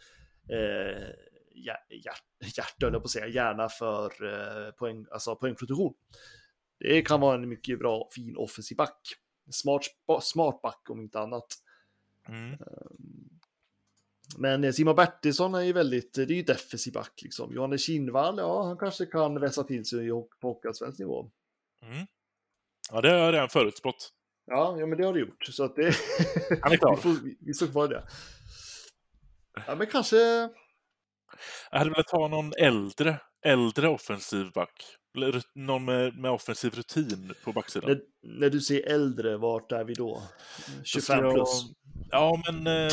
[0.50, 1.08] eh,
[1.54, 2.16] hjär, hjär,
[2.56, 5.94] hjärta, jag på att säga, gärna för eh, poäng, alltså poängproduktion.
[6.78, 9.00] Det kan vara en mycket bra, fin offensiv back.
[9.50, 9.82] Smart,
[10.22, 11.46] smart back om inte annat.
[12.28, 12.58] Mm.
[14.38, 17.54] Men eh, Simon Bertilsson är ju väldigt, det är ju defensiv back liksom.
[17.54, 20.08] Johannes Kinnvall, ja, han kanske kan vässa till sig
[20.40, 21.30] på hockeyallsvensk nivå.
[21.82, 22.06] Mm.
[22.92, 24.12] Ja, det har jag redan förutspått.
[24.46, 25.44] Ja, ja, men det har du gjort.
[25.44, 25.94] Så att det...
[26.62, 26.96] Han är klar.
[26.96, 28.02] vi, får, vi, vi står kvar det.
[29.66, 30.16] Ja, men kanske...
[31.70, 34.84] Jag hade velat ha någon äldre, äldre offensiv back.
[35.54, 37.90] Någon med, med offensiv rutin på backsidan.
[37.90, 40.22] När, när du säger äldre, vart är vi då?
[40.84, 41.62] 25 jag- plus?
[42.10, 42.92] Ja, men eh,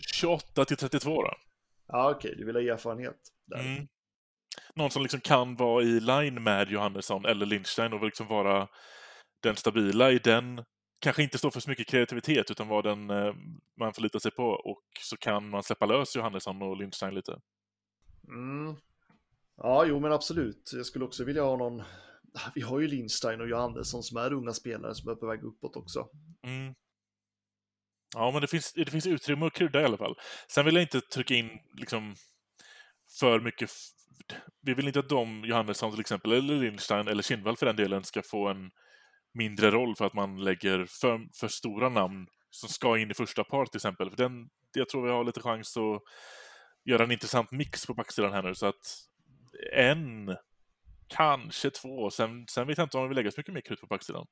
[0.12, 1.34] 28 till 32 då.
[1.86, 3.16] Ja, okej, du vill ha erfarenhet.
[3.46, 3.60] Där.
[3.60, 3.88] Mm.
[4.74, 8.68] Någon som liksom kan vara i line med Johannesson eller Lindstein och liksom vara
[9.42, 10.64] den stabila i den,
[11.00, 13.34] kanske inte stå för så mycket kreativitet utan vara den eh,
[13.80, 17.38] man förlitar sig på och så kan man släppa lös Johannesson och Lindstein lite.
[18.28, 18.76] Mm.
[19.56, 20.70] Ja, jo men absolut.
[20.74, 21.82] Jag skulle också vilja ha någon...
[22.54, 25.76] Vi har ju Lindstein och Johannesson som är unga spelare som är på väg uppåt
[25.76, 26.08] också.
[26.46, 26.74] Mm.
[28.14, 30.14] Ja, men det finns, det finns utrymme att krydda i alla fall.
[30.48, 32.14] Sen vill jag inte trycka in liksom
[33.20, 33.70] för mycket...
[34.62, 38.04] Vi vill inte att de, Johannesson till exempel, eller Lindstein eller Kindvall för den delen,
[38.04, 38.70] ska få en
[39.34, 43.44] mindre roll för att man lägger för, för stora namn som ska in i första
[43.44, 44.10] par till exempel.
[44.10, 46.02] För den, jag tror vi har lite chans att
[46.84, 49.06] göra en intressant mix på backsidan här nu, så att
[49.72, 50.36] en,
[51.08, 53.80] kanske två, sen, sen vet jag inte om vi vill lägga så mycket mer krut
[53.80, 54.26] på backsidan.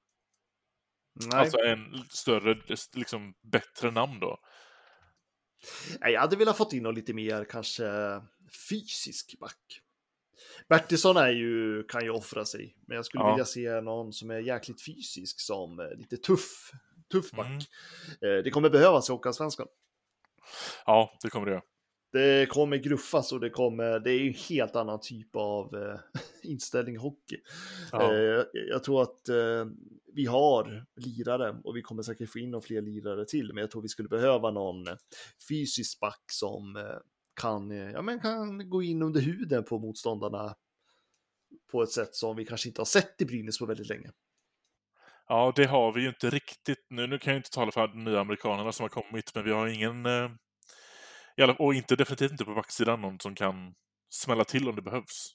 [1.15, 4.39] Nej, Alltså en större, liksom bättre namn då.
[6.01, 7.85] Jag hade velat fått in någon lite mer kanske
[8.69, 9.81] fysisk back.
[10.69, 13.31] Bertilsson är ju, kan ju offra sig, men jag skulle Ja.
[13.33, 16.71] vilja se någon som är jäkligt fysisk som eh, lite tuff,
[17.13, 17.47] tuff back.
[17.47, 17.59] Mm.
[18.39, 19.67] Eh, Det kommer behövas i Hockeyallsvenskan.
[20.87, 21.63] Ja, det kommer det göra.
[22.13, 25.99] Det kommer gruffas och det kommer, det är ju en helt annan typ av eh,
[26.43, 27.37] inställning hockey.
[27.93, 28.15] Ja.
[28.15, 29.67] Eh, jag tror att eh,
[30.15, 33.71] vi har lirare och vi kommer säkert få in några fler lirare till, men jag
[33.71, 34.95] tror vi skulle behöva någon eh,
[35.49, 36.83] fysisk back som eh,
[37.41, 40.55] kan, eh, ja, men kan gå in under huden på motståndarna
[41.73, 44.11] på ett sätt som vi kanske inte har sett i Brynäs på väldigt länge.
[45.29, 47.07] ja, det har vi ju inte riktigt nu.
[47.07, 49.67] Nu kan jag inte tala för de nya amerikanerna som har kommit, men vi har
[49.67, 50.07] ingen...
[51.43, 53.75] Alla, och inte definitivt inte på backsidan någon som kan
[54.11, 55.35] smälla till om det behövs.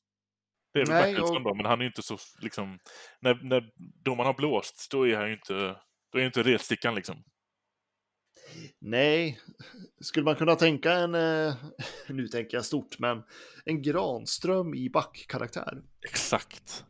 [0.74, 2.80] Det är väl Nej, och- då, men han är ju inte så liksom...
[3.22, 3.70] När, när
[4.04, 5.54] domaren har blåst, då är han ju inte...
[6.12, 7.24] Då är ju inte retstickan liksom.
[8.80, 9.40] Nej,
[10.02, 11.56] skulle man kunna tänka en, eh,
[12.08, 13.24] nu tänker jag stort, men
[13.66, 15.82] en Granström i backkaraktär?
[16.10, 16.86] Exakt.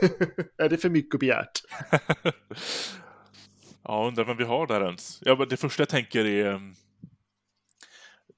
[0.58, 1.60] är det för mycket begärt?
[3.82, 5.18] ja, undrar vem vi har där ens.
[5.22, 6.74] Ja, det första jag tänker är um,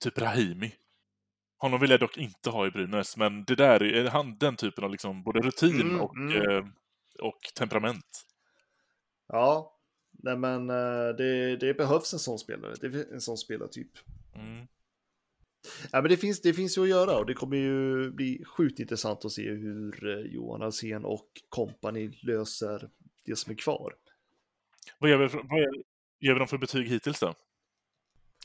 [0.00, 0.72] typ Rahimi.
[1.58, 4.84] Honom vill jag dock inte ha i Brynäs, men det där är han den typen
[4.84, 6.50] av liksom både rutin Mm, och, mm.
[6.50, 6.64] eh,
[7.20, 8.26] och temperament.
[9.28, 9.76] Ja,
[10.10, 13.90] nej men eh, det, det behövs en sån spelare, det är en sån spelartyp.
[14.34, 14.66] Mm.
[15.92, 18.78] Ja, men det finns, det finns ju att göra och det kommer ju bli sjukt
[18.78, 22.90] intressant att se hur eh, Johan Alsen och kompani löser
[23.24, 23.94] det som är kvar.
[24.98, 25.82] Vad ger vi, vad ger,
[26.18, 27.34] ger vi dem för betyg hittills då?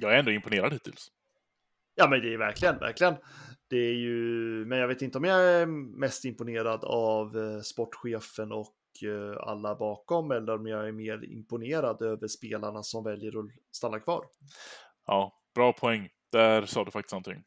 [0.01, 1.11] Jag är ändå imponerad hittills.
[1.95, 3.15] Ja, men det är verkligen, verkligen.
[3.69, 4.15] Det är ju,
[4.65, 5.65] men jag vet inte om jag är
[5.99, 12.01] mest imponerad av eh, sportchefen och eh, alla bakom eller om jag är mer imponerad
[12.01, 14.25] över spelarna som väljer att stanna kvar.
[15.08, 16.10] Ja, bra poäng.
[16.31, 17.43] Där sa du faktiskt någonting.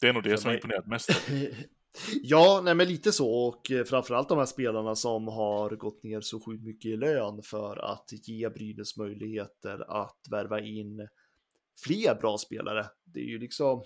[0.00, 1.10] Det är nog det För som mig- imponerat mest.
[2.22, 6.20] Ja, nej men lite så och eh, framförallt de här spelarna som har gått ner
[6.20, 11.08] så sjukt mycket i lön för att ge Brynäs möjligheter att värva in
[11.84, 12.86] fler bra spelare.
[13.04, 13.82] Det är ju liksom,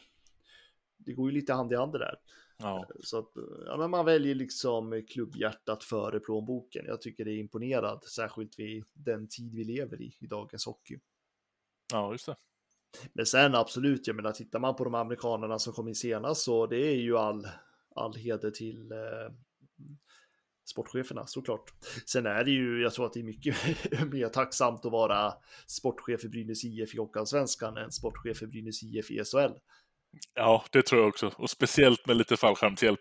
[0.96, 2.14] det går ju lite hand i hand det där.
[2.58, 3.32] Ja, Så att,
[3.66, 6.84] ja, men man väljer liksom klubbhjärtat före plånboken.
[6.86, 10.98] Jag tycker det är imponerad, särskilt vid den tid vi lever i, i dagens hockey.
[11.92, 12.36] ja just det.
[13.12, 16.66] Men sen absolut, jag menar, tittar man på de amerikanerna som kom in senast så
[16.66, 17.46] det är ju all,
[17.94, 19.32] all heder till eh,
[20.68, 21.72] sportcheferna såklart.
[22.06, 23.56] Sen är det ju, jag tror att det är mycket
[24.12, 25.32] mer tacksamt att vara
[25.66, 29.52] sportchef i Brynäs IF i Hockeyallsvenskan än sportchef i Brynäs IF i SHL.
[30.34, 31.32] Ja, det tror jag också.
[31.36, 33.00] Och speciellt med lite fallskärmshjälp.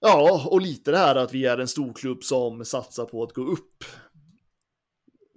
[0.00, 3.32] Ja, och lite det här att vi är en stor klubb som satsar på att
[3.32, 3.84] gå upp.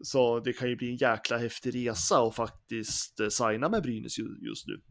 [0.04, 4.19] Så det kan ju bli en jäkla häftig resa och faktiskt eh, signa med Brynäs
[4.19, 4.82] ju- just nu.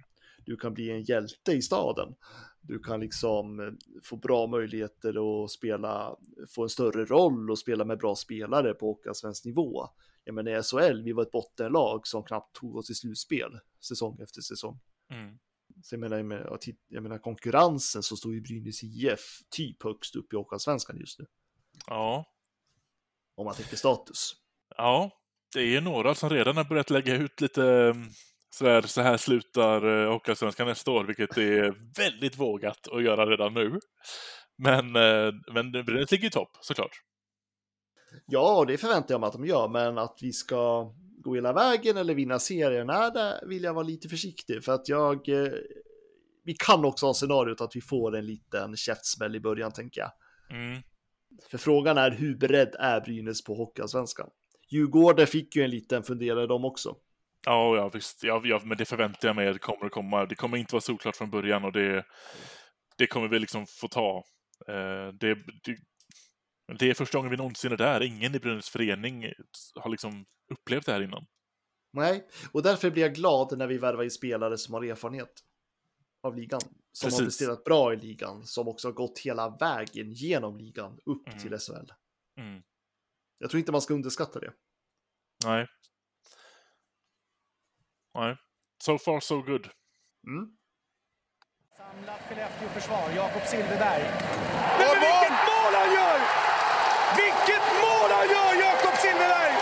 [0.48, 2.14] Du kan bli en hjälte i staden.
[2.60, 3.72] Du kan liksom eh,
[4.04, 6.16] få bra möjligheter att spela,
[6.54, 9.88] få en större roll och spela med bra spelare på svensk nivå.
[10.24, 14.20] Jag menar i SHL, vi var ett bottenlag som knappt tog oss till slutspel säsong
[14.22, 14.80] efter säsong.
[15.10, 15.38] Mm.
[15.82, 16.26] Så jag menar, jag
[17.02, 21.26] menar, jag konkurrensen så står ju Brynäs IF typ högst upp i Hockeyallsvenskan just nu.
[21.86, 22.24] Ja.
[23.34, 24.32] Om man tänker status.
[24.76, 25.10] ja,
[25.54, 27.94] det är några som redan har börjat lägga ut lite
[28.60, 33.26] mm, sådär, så här slutar eh, Hockeyallsvenskan nästa år, vilket är väldigt vågat att göra
[33.26, 33.80] redan nu.
[34.58, 37.02] Men, eh, men Brynäs ligger i topp, såklart.
[38.26, 41.96] Ja, det förväntar jag mig att de gör, men att vi ska gå hela vägen
[41.96, 45.28] eller vinna serien, nej, där vill jag vara lite försiktig för att jag.
[45.28, 45.52] eh,
[46.44, 50.10] vi kan också ha scenariot att vi får en liten käftsmäll i början, tänker jag.
[50.50, 50.82] Mm.
[51.50, 54.30] För frågan är hur beredd är Brynäs på Hockeyallsvenskan?
[54.70, 56.96] Djurgården fick ju en liten funderare de också.
[57.48, 58.22] Ja, ja visst.
[58.22, 60.26] Ja, ja, men det förväntar jag mig det kommer att komma.
[60.26, 62.06] Det kommer inte vara solklart från början och det,
[62.96, 64.24] det kommer vi liksom få ta.
[64.68, 65.34] Eh, det,
[65.64, 65.78] det,
[66.78, 68.02] det är första gången vi någonsin är där.
[68.02, 69.32] Ingen i Brynäs förening
[69.74, 71.26] har liksom upplevt det här innan.
[71.92, 75.32] Nej, och därför blir jag glad när vi värvar in spelare som har erfarenhet
[76.22, 76.60] av ligan.
[76.92, 77.20] Som Precis.
[77.20, 81.38] har presterat bra i ligan, som också har gått hela vägen genom ligan upp Mm.
[81.38, 81.92] till SHL.
[82.40, 82.62] Mm.
[83.38, 84.52] Jag tror inte man ska underskatta det.
[85.44, 85.66] Nej.
[88.20, 88.36] Nej.
[88.84, 89.64] So far so good.
[90.26, 90.44] Mm.
[91.76, 94.02] Samlat Skellefteå-försvar, Jakob Silfverberg.
[94.80, 96.18] Men vilket mål han gör!
[97.22, 99.54] Vilket mål han gör, Jakob Silfverberg!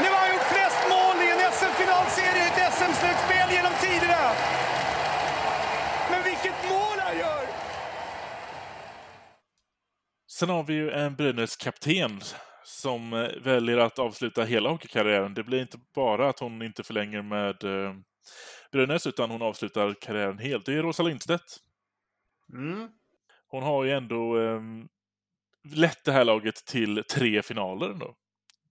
[0.00, 4.24] Nu har han gjort flest mål i en SM-finalserie i ett SM-slutspel genom tiderna.
[6.10, 7.44] Men vilket mål han gör!
[10.38, 12.20] Sen har vi ju en Brynäs-kapten
[12.70, 15.34] som eh, väljer att avsluta hela hockeykarriären.
[15.34, 17.94] Det blir inte bara att hon inte förlänger med eh,
[18.72, 20.66] Brynäs, utan hon avslutar karriären helt.
[20.66, 21.56] Det är Rosa Lindstedt.
[22.52, 22.88] Mm.
[23.46, 24.60] Hon har ju ändå eh,
[25.74, 28.14] lett det här laget till tre finaler ändå.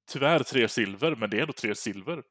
[0.07, 2.23] Tyvärr tre silver, men det är ändå tre silver.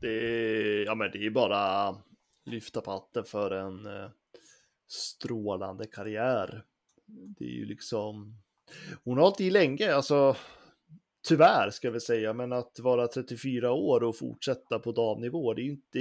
[0.00, 1.96] Det är, ja, men det är bara
[2.44, 4.10] lyfta på hatten för en eh,
[4.88, 6.64] strålande karriär.
[7.06, 8.42] Det är ju liksom,
[9.04, 10.36] hon har hållit i länge, alltså
[11.28, 15.64] tyvärr ska vi säga, men att vara 34 år och fortsätta på damnivå, det är
[15.64, 15.98] ju inte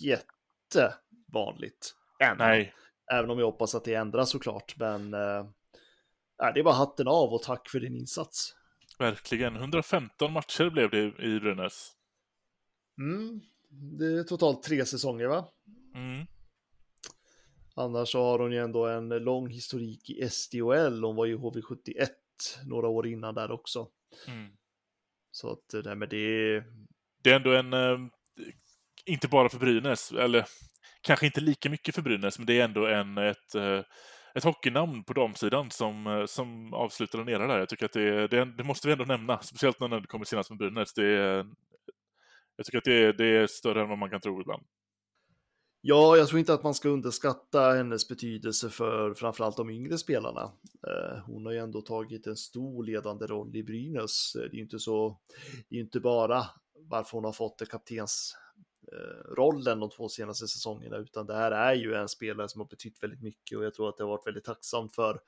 [0.00, 1.94] jättevanligt.
[2.24, 2.36] Än.
[2.38, 2.74] Nej,
[3.12, 5.12] Även om jag hoppas att det ändras såklart, men
[6.38, 8.54] ja, det är bara hatten av och tack för din insats.
[8.98, 9.56] verkligen.
[9.56, 11.92] 115 matcher blev det i Brynäs.
[12.98, 13.40] Mm.
[13.98, 15.48] Det är totalt tre säsonger va?
[15.94, 16.26] Mm.
[17.74, 21.04] Annars så har hon ju ändå en lång historik i SDHL.
[21.04, 22.08] Hon var ju HV71
[22.66, 23.88] några år innan där också.
[24.28, 24.50] Mm.
[25.30, 26.64] Så att det där med det.
[27.22, 27.98] det är ändå en, eh,
[29.06, 30.44] inte bara för Brynäs, eller
[31.02, 33.82] kanske inte lika mycket för Brynäs, men det är ändå en, ett, eh,
[34.34, 37.58] ett hockeynamn på damsidan som, eh, som avslutar en era där.
[37.58, 40.50] Jag tycker att det, det, det måste vi ändå nämna, speciellt när det kommer senast
[40.50, 40.94] med Brynäs.
[40.94, 41.46] Det är,
[42.56, 44.62] jag tycker att det det är större än vad man kan tro ibland.
[45.88, 50.52] Ja, jag tror inte att man ska underskatta hennes betydelse för framförallt de yngre spelarna.
[50.86, 54.36] Eh, hon har ju ändå tagit en stor ledande roll i Brynäs.
[54.36, 55.20] Eh, det är ju inte så,
[55.68, 56.44] det är inte bara
[56.78, 61.94] varför hon har fått kaptensrollen eh, de två senaste säsongerna, utan det här är ju
[61.94, 64.44] en spelare som har betytt väldigt mycket och jag tror att det har varit väldigt
[64.44, 65.20] tacksamt för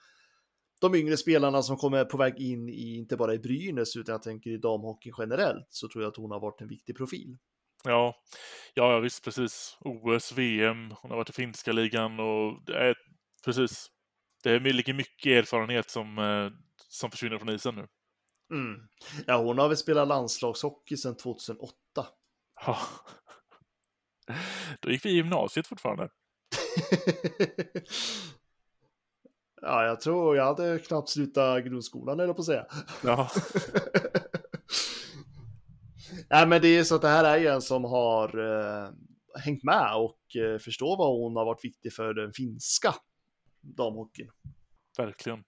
[0.80, 4.22] de yngre spelarna som kommer på väg in i, inte bara i Brynäs, utan jag
[4.22, 7.36] tänker i damhockeyn generellt, så tror jag att hon har varit en viktig profil.
[7.84, 8.14] Ja,
[8.74, 9.76] ja visst precis.
[9.80, 12.94] OS, VM, hon har varit i finska ligan och det är
[13.44, 13.86] precis.
[14.42, 16.50] Det är mycket, mycket erfarenhet som, eh,
[16.88, 17.86] som försvinner från isen nu.
[18.52, 18.88] Mm.
[19.26, 21.74] Ja, hon har väl spelat landslagshockey sedan 2008.
[22.66, 22.78] Ja.
[24.80, 26.08] Då gick vi i gymnasiet fortfarande.
[29.62, 32.66] ja, jag tror jag hade knappt slutat grundskolan eller på att säga.
[33.04, 33.30] Ja.
[36.30, 38.90] Nej, men det är så att det här är ju en som har eh,
[39.44, 42.94] hängt med och eh, förstår vad hon har varit viktig för den finska
[43.60, 44.30] damhockeyn.
[44.98, 45.44] Verkligen.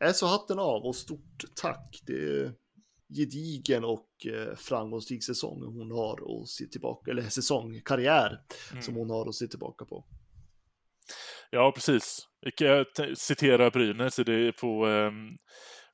[0.00, 2.00] Äh, så hatten av och stort tack.
[2.06, 2.52] Det är
[3.14, 8.82] gedigen och eh, framgångsrik säsong hon har att se tillbaka, eller säsong, karriär Mm.
[8.82, 10.04] som hon har att se tillbaka på.
[11.50, 12.26] Ja, precis.
[12.40, 14.16] Vi kan t- citera Brynäs
[14.60, 15.28] på, ehm,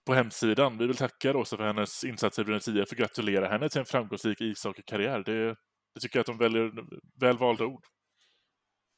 [0.07, 0.79] på hemsidan.
[0.79, 4.41] Vi vill tacka Rosa för hennes insatser i IF och gratulera henne till en framgångsrik
[4.41, 5.23] ishockeykarriär.
[5.23, 5.57] Det,
[5.95, 6.73] det tycker jag att de väljer
[7.21, 7.85] väl valda ord.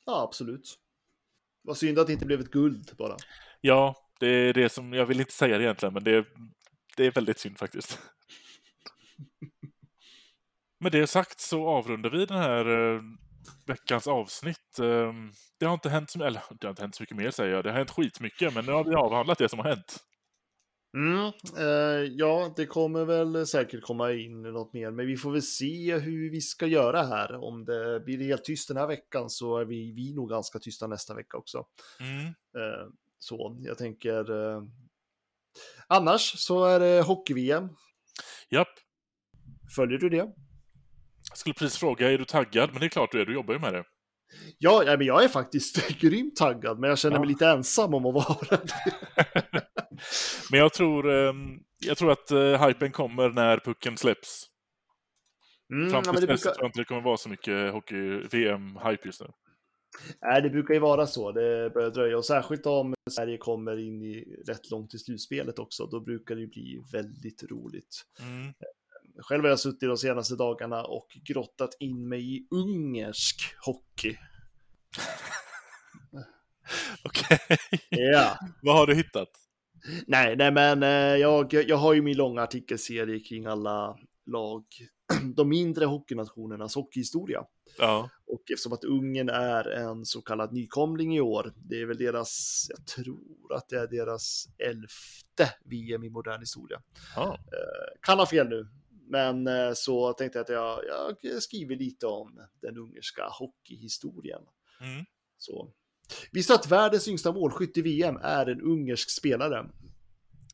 [0.04, 0.74] Ja, absolut.
[1.62, 3.16] Vad synd att det inte blev ett guld bara.
[3.61, 6.26] Ja, det är det som, jag vill inte säga det egentligen, men det,
[6.96, 8.00] det är väldigt synd faktiskt.
[10.80, 13.00] Med det sagt så avrundar vi den här eh,
[13.66, 14.78] veckans avsnitt.
[14.78, 15.12] Eh,
[15.59, 17.64] det har inte hänt så, eller det har inte hänt så mycket mer säger jag.
[17.64, 19.96] Det har hänt skitmycket, men nu har vi avhandlat det som har hänt.
[20.97, 25.42] Mm, eh, ja, det kommer väl säkert komma in något mer, men vi får väl
[25.42, 27.34] se hur vi ska göra här.
[27.34, 30.86] Om det blir helt tyst den här veckan så är vi, vi nog ganska tysta
[30.86, 31.66] nästa vecka också.
[32.01, 32.26] Mm.
[32.26, 32.88] Eh,
[33.18, 34.30] så jag tänker.
[34.30, 34.62] Eh,
[35.86, 37.68] annars så är det hockey-VM.
[38.51, 38.68] Japp.
[39.76, 40.32] Följer du det?
[41.28, 42.70] Jag skulle precis fråga, är du taggad?
[42.72, 43.84] Men det är klart du är, du jobbar ju med det.
[44.59, 47.20] Ja, ja, men jag är faktiskt grymt taggad, men jag känner Ja.
[47.20, 48.62] mig lite ensam om att vara det.
[50.51, 54.47] Men jag tror, ehm, jag tror att uh, hypen kommer när pucken släpps.
[55.72, 56.55] Mm, Fram ja, men det dess brukar...
[56.55, 59.27] tror jag inte det kommer vara så mycket hockey-VM-hype just nu.
[60.22, 61.33] Nej, det brukar ju vara så.
[61.33, 65.87] Det börjar dröja och särskilt om Sverige kommer in i rätt långt i slutspelet också.
[65.87, 68.03] Då brukar det ju bli väldigt roligt.
[68.20, 68.53] Mm.
[69.19, 74.17] Själv har jag suttit de senaste dagarna och grottat in mig i ungersk hockey.
[77.05, 77.59] Okej.
[77.91, 78.39] Ja.
[78.62, 79.29] Vad har du hittat?
[80.07, 84.64] Nej, nej, men eh, jag, jag har ju min långa artikelserie kring alla lag,
[85.37, 87.45] de mindre hockeynationernas hockeyhistoria.
[87.79, 88.11] Ja.
[88.27, 92.67] Och eftersom att Ungern är en så kallad nykomling i år, det är väl deras,
[92.69, 96.83] jag tror att det är deras elfte VM i modern historia.
[97.17, 97.35] Ja.
[97.35, 98.69] Eh, Kan ha fel nu,
[99.07, 104.42] men eh, så tänkte jag att jag, jag skriver lite om den ungerska hockeyhistorien.
[104.80, 105.04] Mm.
[105.38, 105.72] Så.
[106.32, 109.70] Visste att världens yngsta målskytt i VM är en ungersk spelare?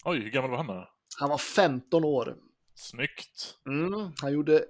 [0.04, 0.88] Oj, hur gammal var han då?
[1.18, 2.36] Han var 15 år.
[2.74, 3.58] Snyggt.
[3.66, 4.64] Mm, han gjorde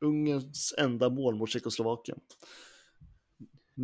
[0.00, 2.18] Ungerns enda mål mot Tjeckoslovakien.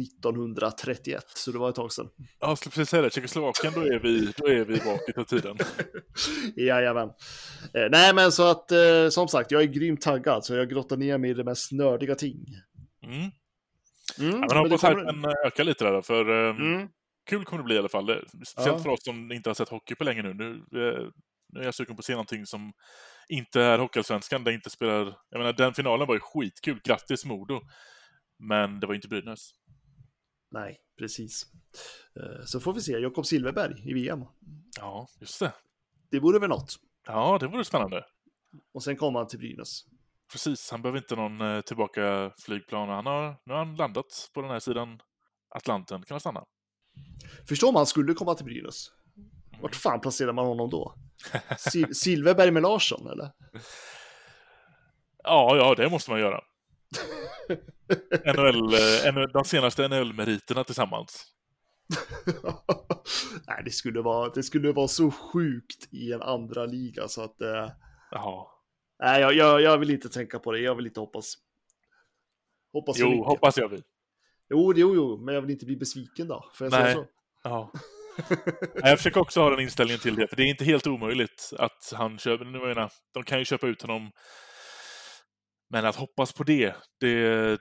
[0.01, 2.09] 1931, så det var ett tag sedan.
[2.41, 5.57] Jag skulle precis säga det, Tjeckoslovakien, då är vi, då är vi bak i tiden.
[6.57, 7.09] Jajamän.
[7.75, 10.97] Eh, nej, men så att eh, som sagt, jag är grymt taggad, så jag grottar
[10.97, 12.45] ner mig i det mest nördiga ting.
[13.05, 13.15] Mm.
[13.21, 13.31] Mm,
[14.41, 16.89] Ja, men hoppas kommer- hypen ökar lite där, för eh, Mm,
[17.31, 18.25] kul kommer det bli i alla fall.
[18.47, 18.83] Speciellt Ja.
[18.83, 20.35] för oss som inte har sett hockey på länge nu.
[20.35, 21.09] Nu, eh,
[21.53, 22.73] nu är jag sugen på att se någonting som
[23.29, 25.17] inte är Hockeyallsvenskan, där inte spelar...
[25.31, 26.81] Jag menar, den finalen var ju skitkul.
[26.85, 27.61] Grattis Modo!
[28.39, 29.51] Men det var inte Brynäs.
[30.53, 31.47] Nej, precis.
[32.17, 34.25] Eh, så får vi se, Jakob Silverberg i VM.
[34.79, 35.53] Ja, just det.
[36.11, 36.77] Det vore väl något.
[37.07, 38.05] Ja, det vore spännande.
[38.75, 39.85] Och sen kommer han till Brynäs.
[40.33, 42.89] Precis, han behöver inte någon eh, tillbaka flygplan.
[42.89, 45.01] Han har, nu har han landat på den här sidan
[45.49, 46.03] Atlanten.
[46.03, 46.45] Kan han stanna?
[47.49, 48.87] Förstår om han skulle komma till Brynäs?
[49.61, 50.95] Vart fan placerar man honom då?
[51.67, 53.31] Sil- Silverberg med Larsson, eller?
[55.25, 56.41] Ja, ja, det måste man göra.
[58.25, 61.27] NHL, eh, NHL, de senaste NHL-meriterna tillsammans.
[63.47, 67.41] Nej, det skulle, vara, det skulle vara så sjukt i en andra liga så att...
[67.41, 67.71] Eh,
[68.11, 68.47] Jaha.
[69.03, 70.59] nej, jag, jag, jag vill inte tänka på det.
[70.61, 71.35] Jag vill inte hoppas.
[72.73, 73.27] Hoppas Jo, mycket.
[73.27, 73.83] hoppas jag vi.
[74.51, 76.45] Jo, jo, jo, men jag vill inte bli besviken då.
[76.55, 76.95] Får jag säga Nej.
[76.95, 77.07] så?
[77.43, 77.73] Ja.
[78.75, 81.93] Jag försöker också ha den inställningen till det, för det är inte helt omöjligt att
[81.95, 84.11] han köper, nu menar, de kan ju köpa ut honom,
[85.73, 87.59] men att hoppas på det, det,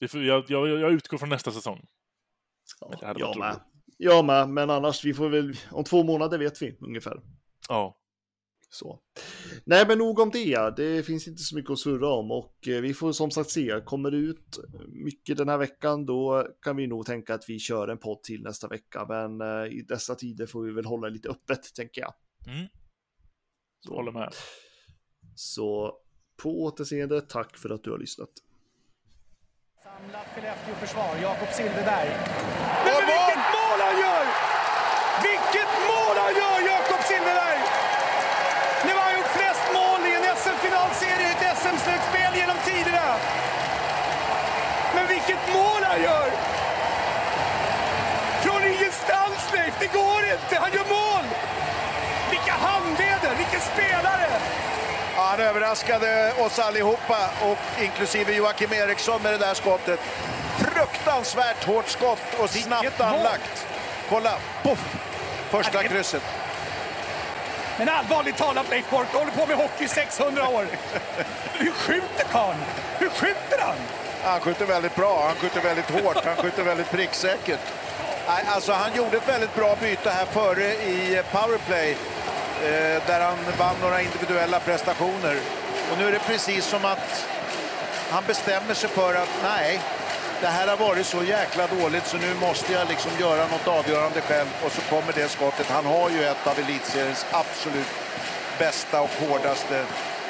[0.00, 1.86] det jag, jag, jag utgår från nästa säsong.
[2.80, 3.60] Ja, jag med.
[3.96, 7.22] Jag med, men annars, vi får väl, om två månader vet vi ungefär.
[7.68, 8.00] Ja,
[8.70, 9.00] Så.
[9.64, 10.76] Nej, men nog om det.
[10.76, 13.80] Det finns inte så mycket att surra om och eh, vi får som sagt se.
[13.84, 14.58] Kommer det ut
[14.88, 18.42] mycket den här veckan, då kan vi nog tänka att vi kör en podd till
[18.42, 19.06] nästa vecka.
[19.08, 22.14] Men eh, i dessa tider får vi väl hålla lite öppet, tänker jag.
[22.46, 22.66] mm,
[23.80, 24.32] Så, håller med.
[25.34, 25.98] så
[26.42, 28.32] på återseende, tack för att du har lyssnat.
[29.84, 32.10] Samlat Skellefteå-försvar, Jakob Silfverberg.
[32.86, 34.24] Men vilket mål han gör!
[35.28, 37.60] Vilket mål han gör, Jakob Silfverberg!
[38.86, 43.08] Nu har han gjort flest mål i en SM-finalserie i ett SM-slutspel genom tiderna.
[44.94, 46.28] Men vilket mål han gör!
[48.44, 49.74] Från ingenstans, Leif!
[49.82, 50.54] Det går inte!
[50.64, 51.24] Han gör mål!
[52.32, 53.32] Vilka handleder!
[53.42, 54.28] Vilken spelare!
[55.28, 60.00] Han överraskade oss allihopa, och inklusive Joakim Eriksson med det där skottet.
[60.58, 63.66] Fruktansvärt hårt skott och snabbt anlagt.
[64.08, 64.96] Kolla, poff!
[65.50, 66.22] Första krysset.
[67.78, 70.66] Men allvarligt talat Leif Boork, du håller på med hockey i 600 år.
[71.52, 72.58] Hur skjuter karln?
[72.98, 73.76] Hur skjuter han?
[74.22, 77.60] Han skjuter väldigt bra, han skjuter väldigt hårt, han skjuter väldigt pricksäkert.
[78.46, 81.96] Alltså, han gjorde ett väldigt bra byte här före i powerplay
[83.06, 85.36] där han vann några individuella prestationer.
[85.92, 87.26] Och nu är det precis som att
[88.10, 89.80] han bestämmer sig för att nej,
[90.40, 94.20] det här har varit så jäkla dåligt så nu måste jag liksom göra något avgörande
[94.20, 95.66] själv och så kommer det skottet.
[95.70, 97.86] Han har ju ett av elitseriens absolut
[98.58, 99.84] bästa och hårdaste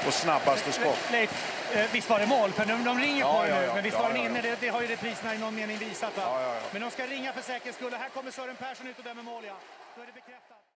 [0.07, 0.99] och snabbaste skott.
[1.13, 1.31] Leif,
[1.75, 2.53] eh, visst var det mål?
[2.53, 3.67] För de, de ringer Ja, på ja, nu.
[3.67, 3.75] ja.
[3.75, 4.31] Men visst var den ja, ja.
[4.31, 4.41] inne?
[4.43, 6.13] Det, det har ju repriserna i någon mening visat.
[6.71, 7.93] Men de ska ringa för säkerhets skull.
[7.93, 9.43] Och Här kommer Sören Persson ut och dömer mål.
[9.47, 9.55] Ja.
[9.97, 10.48] Då är det bekräftat.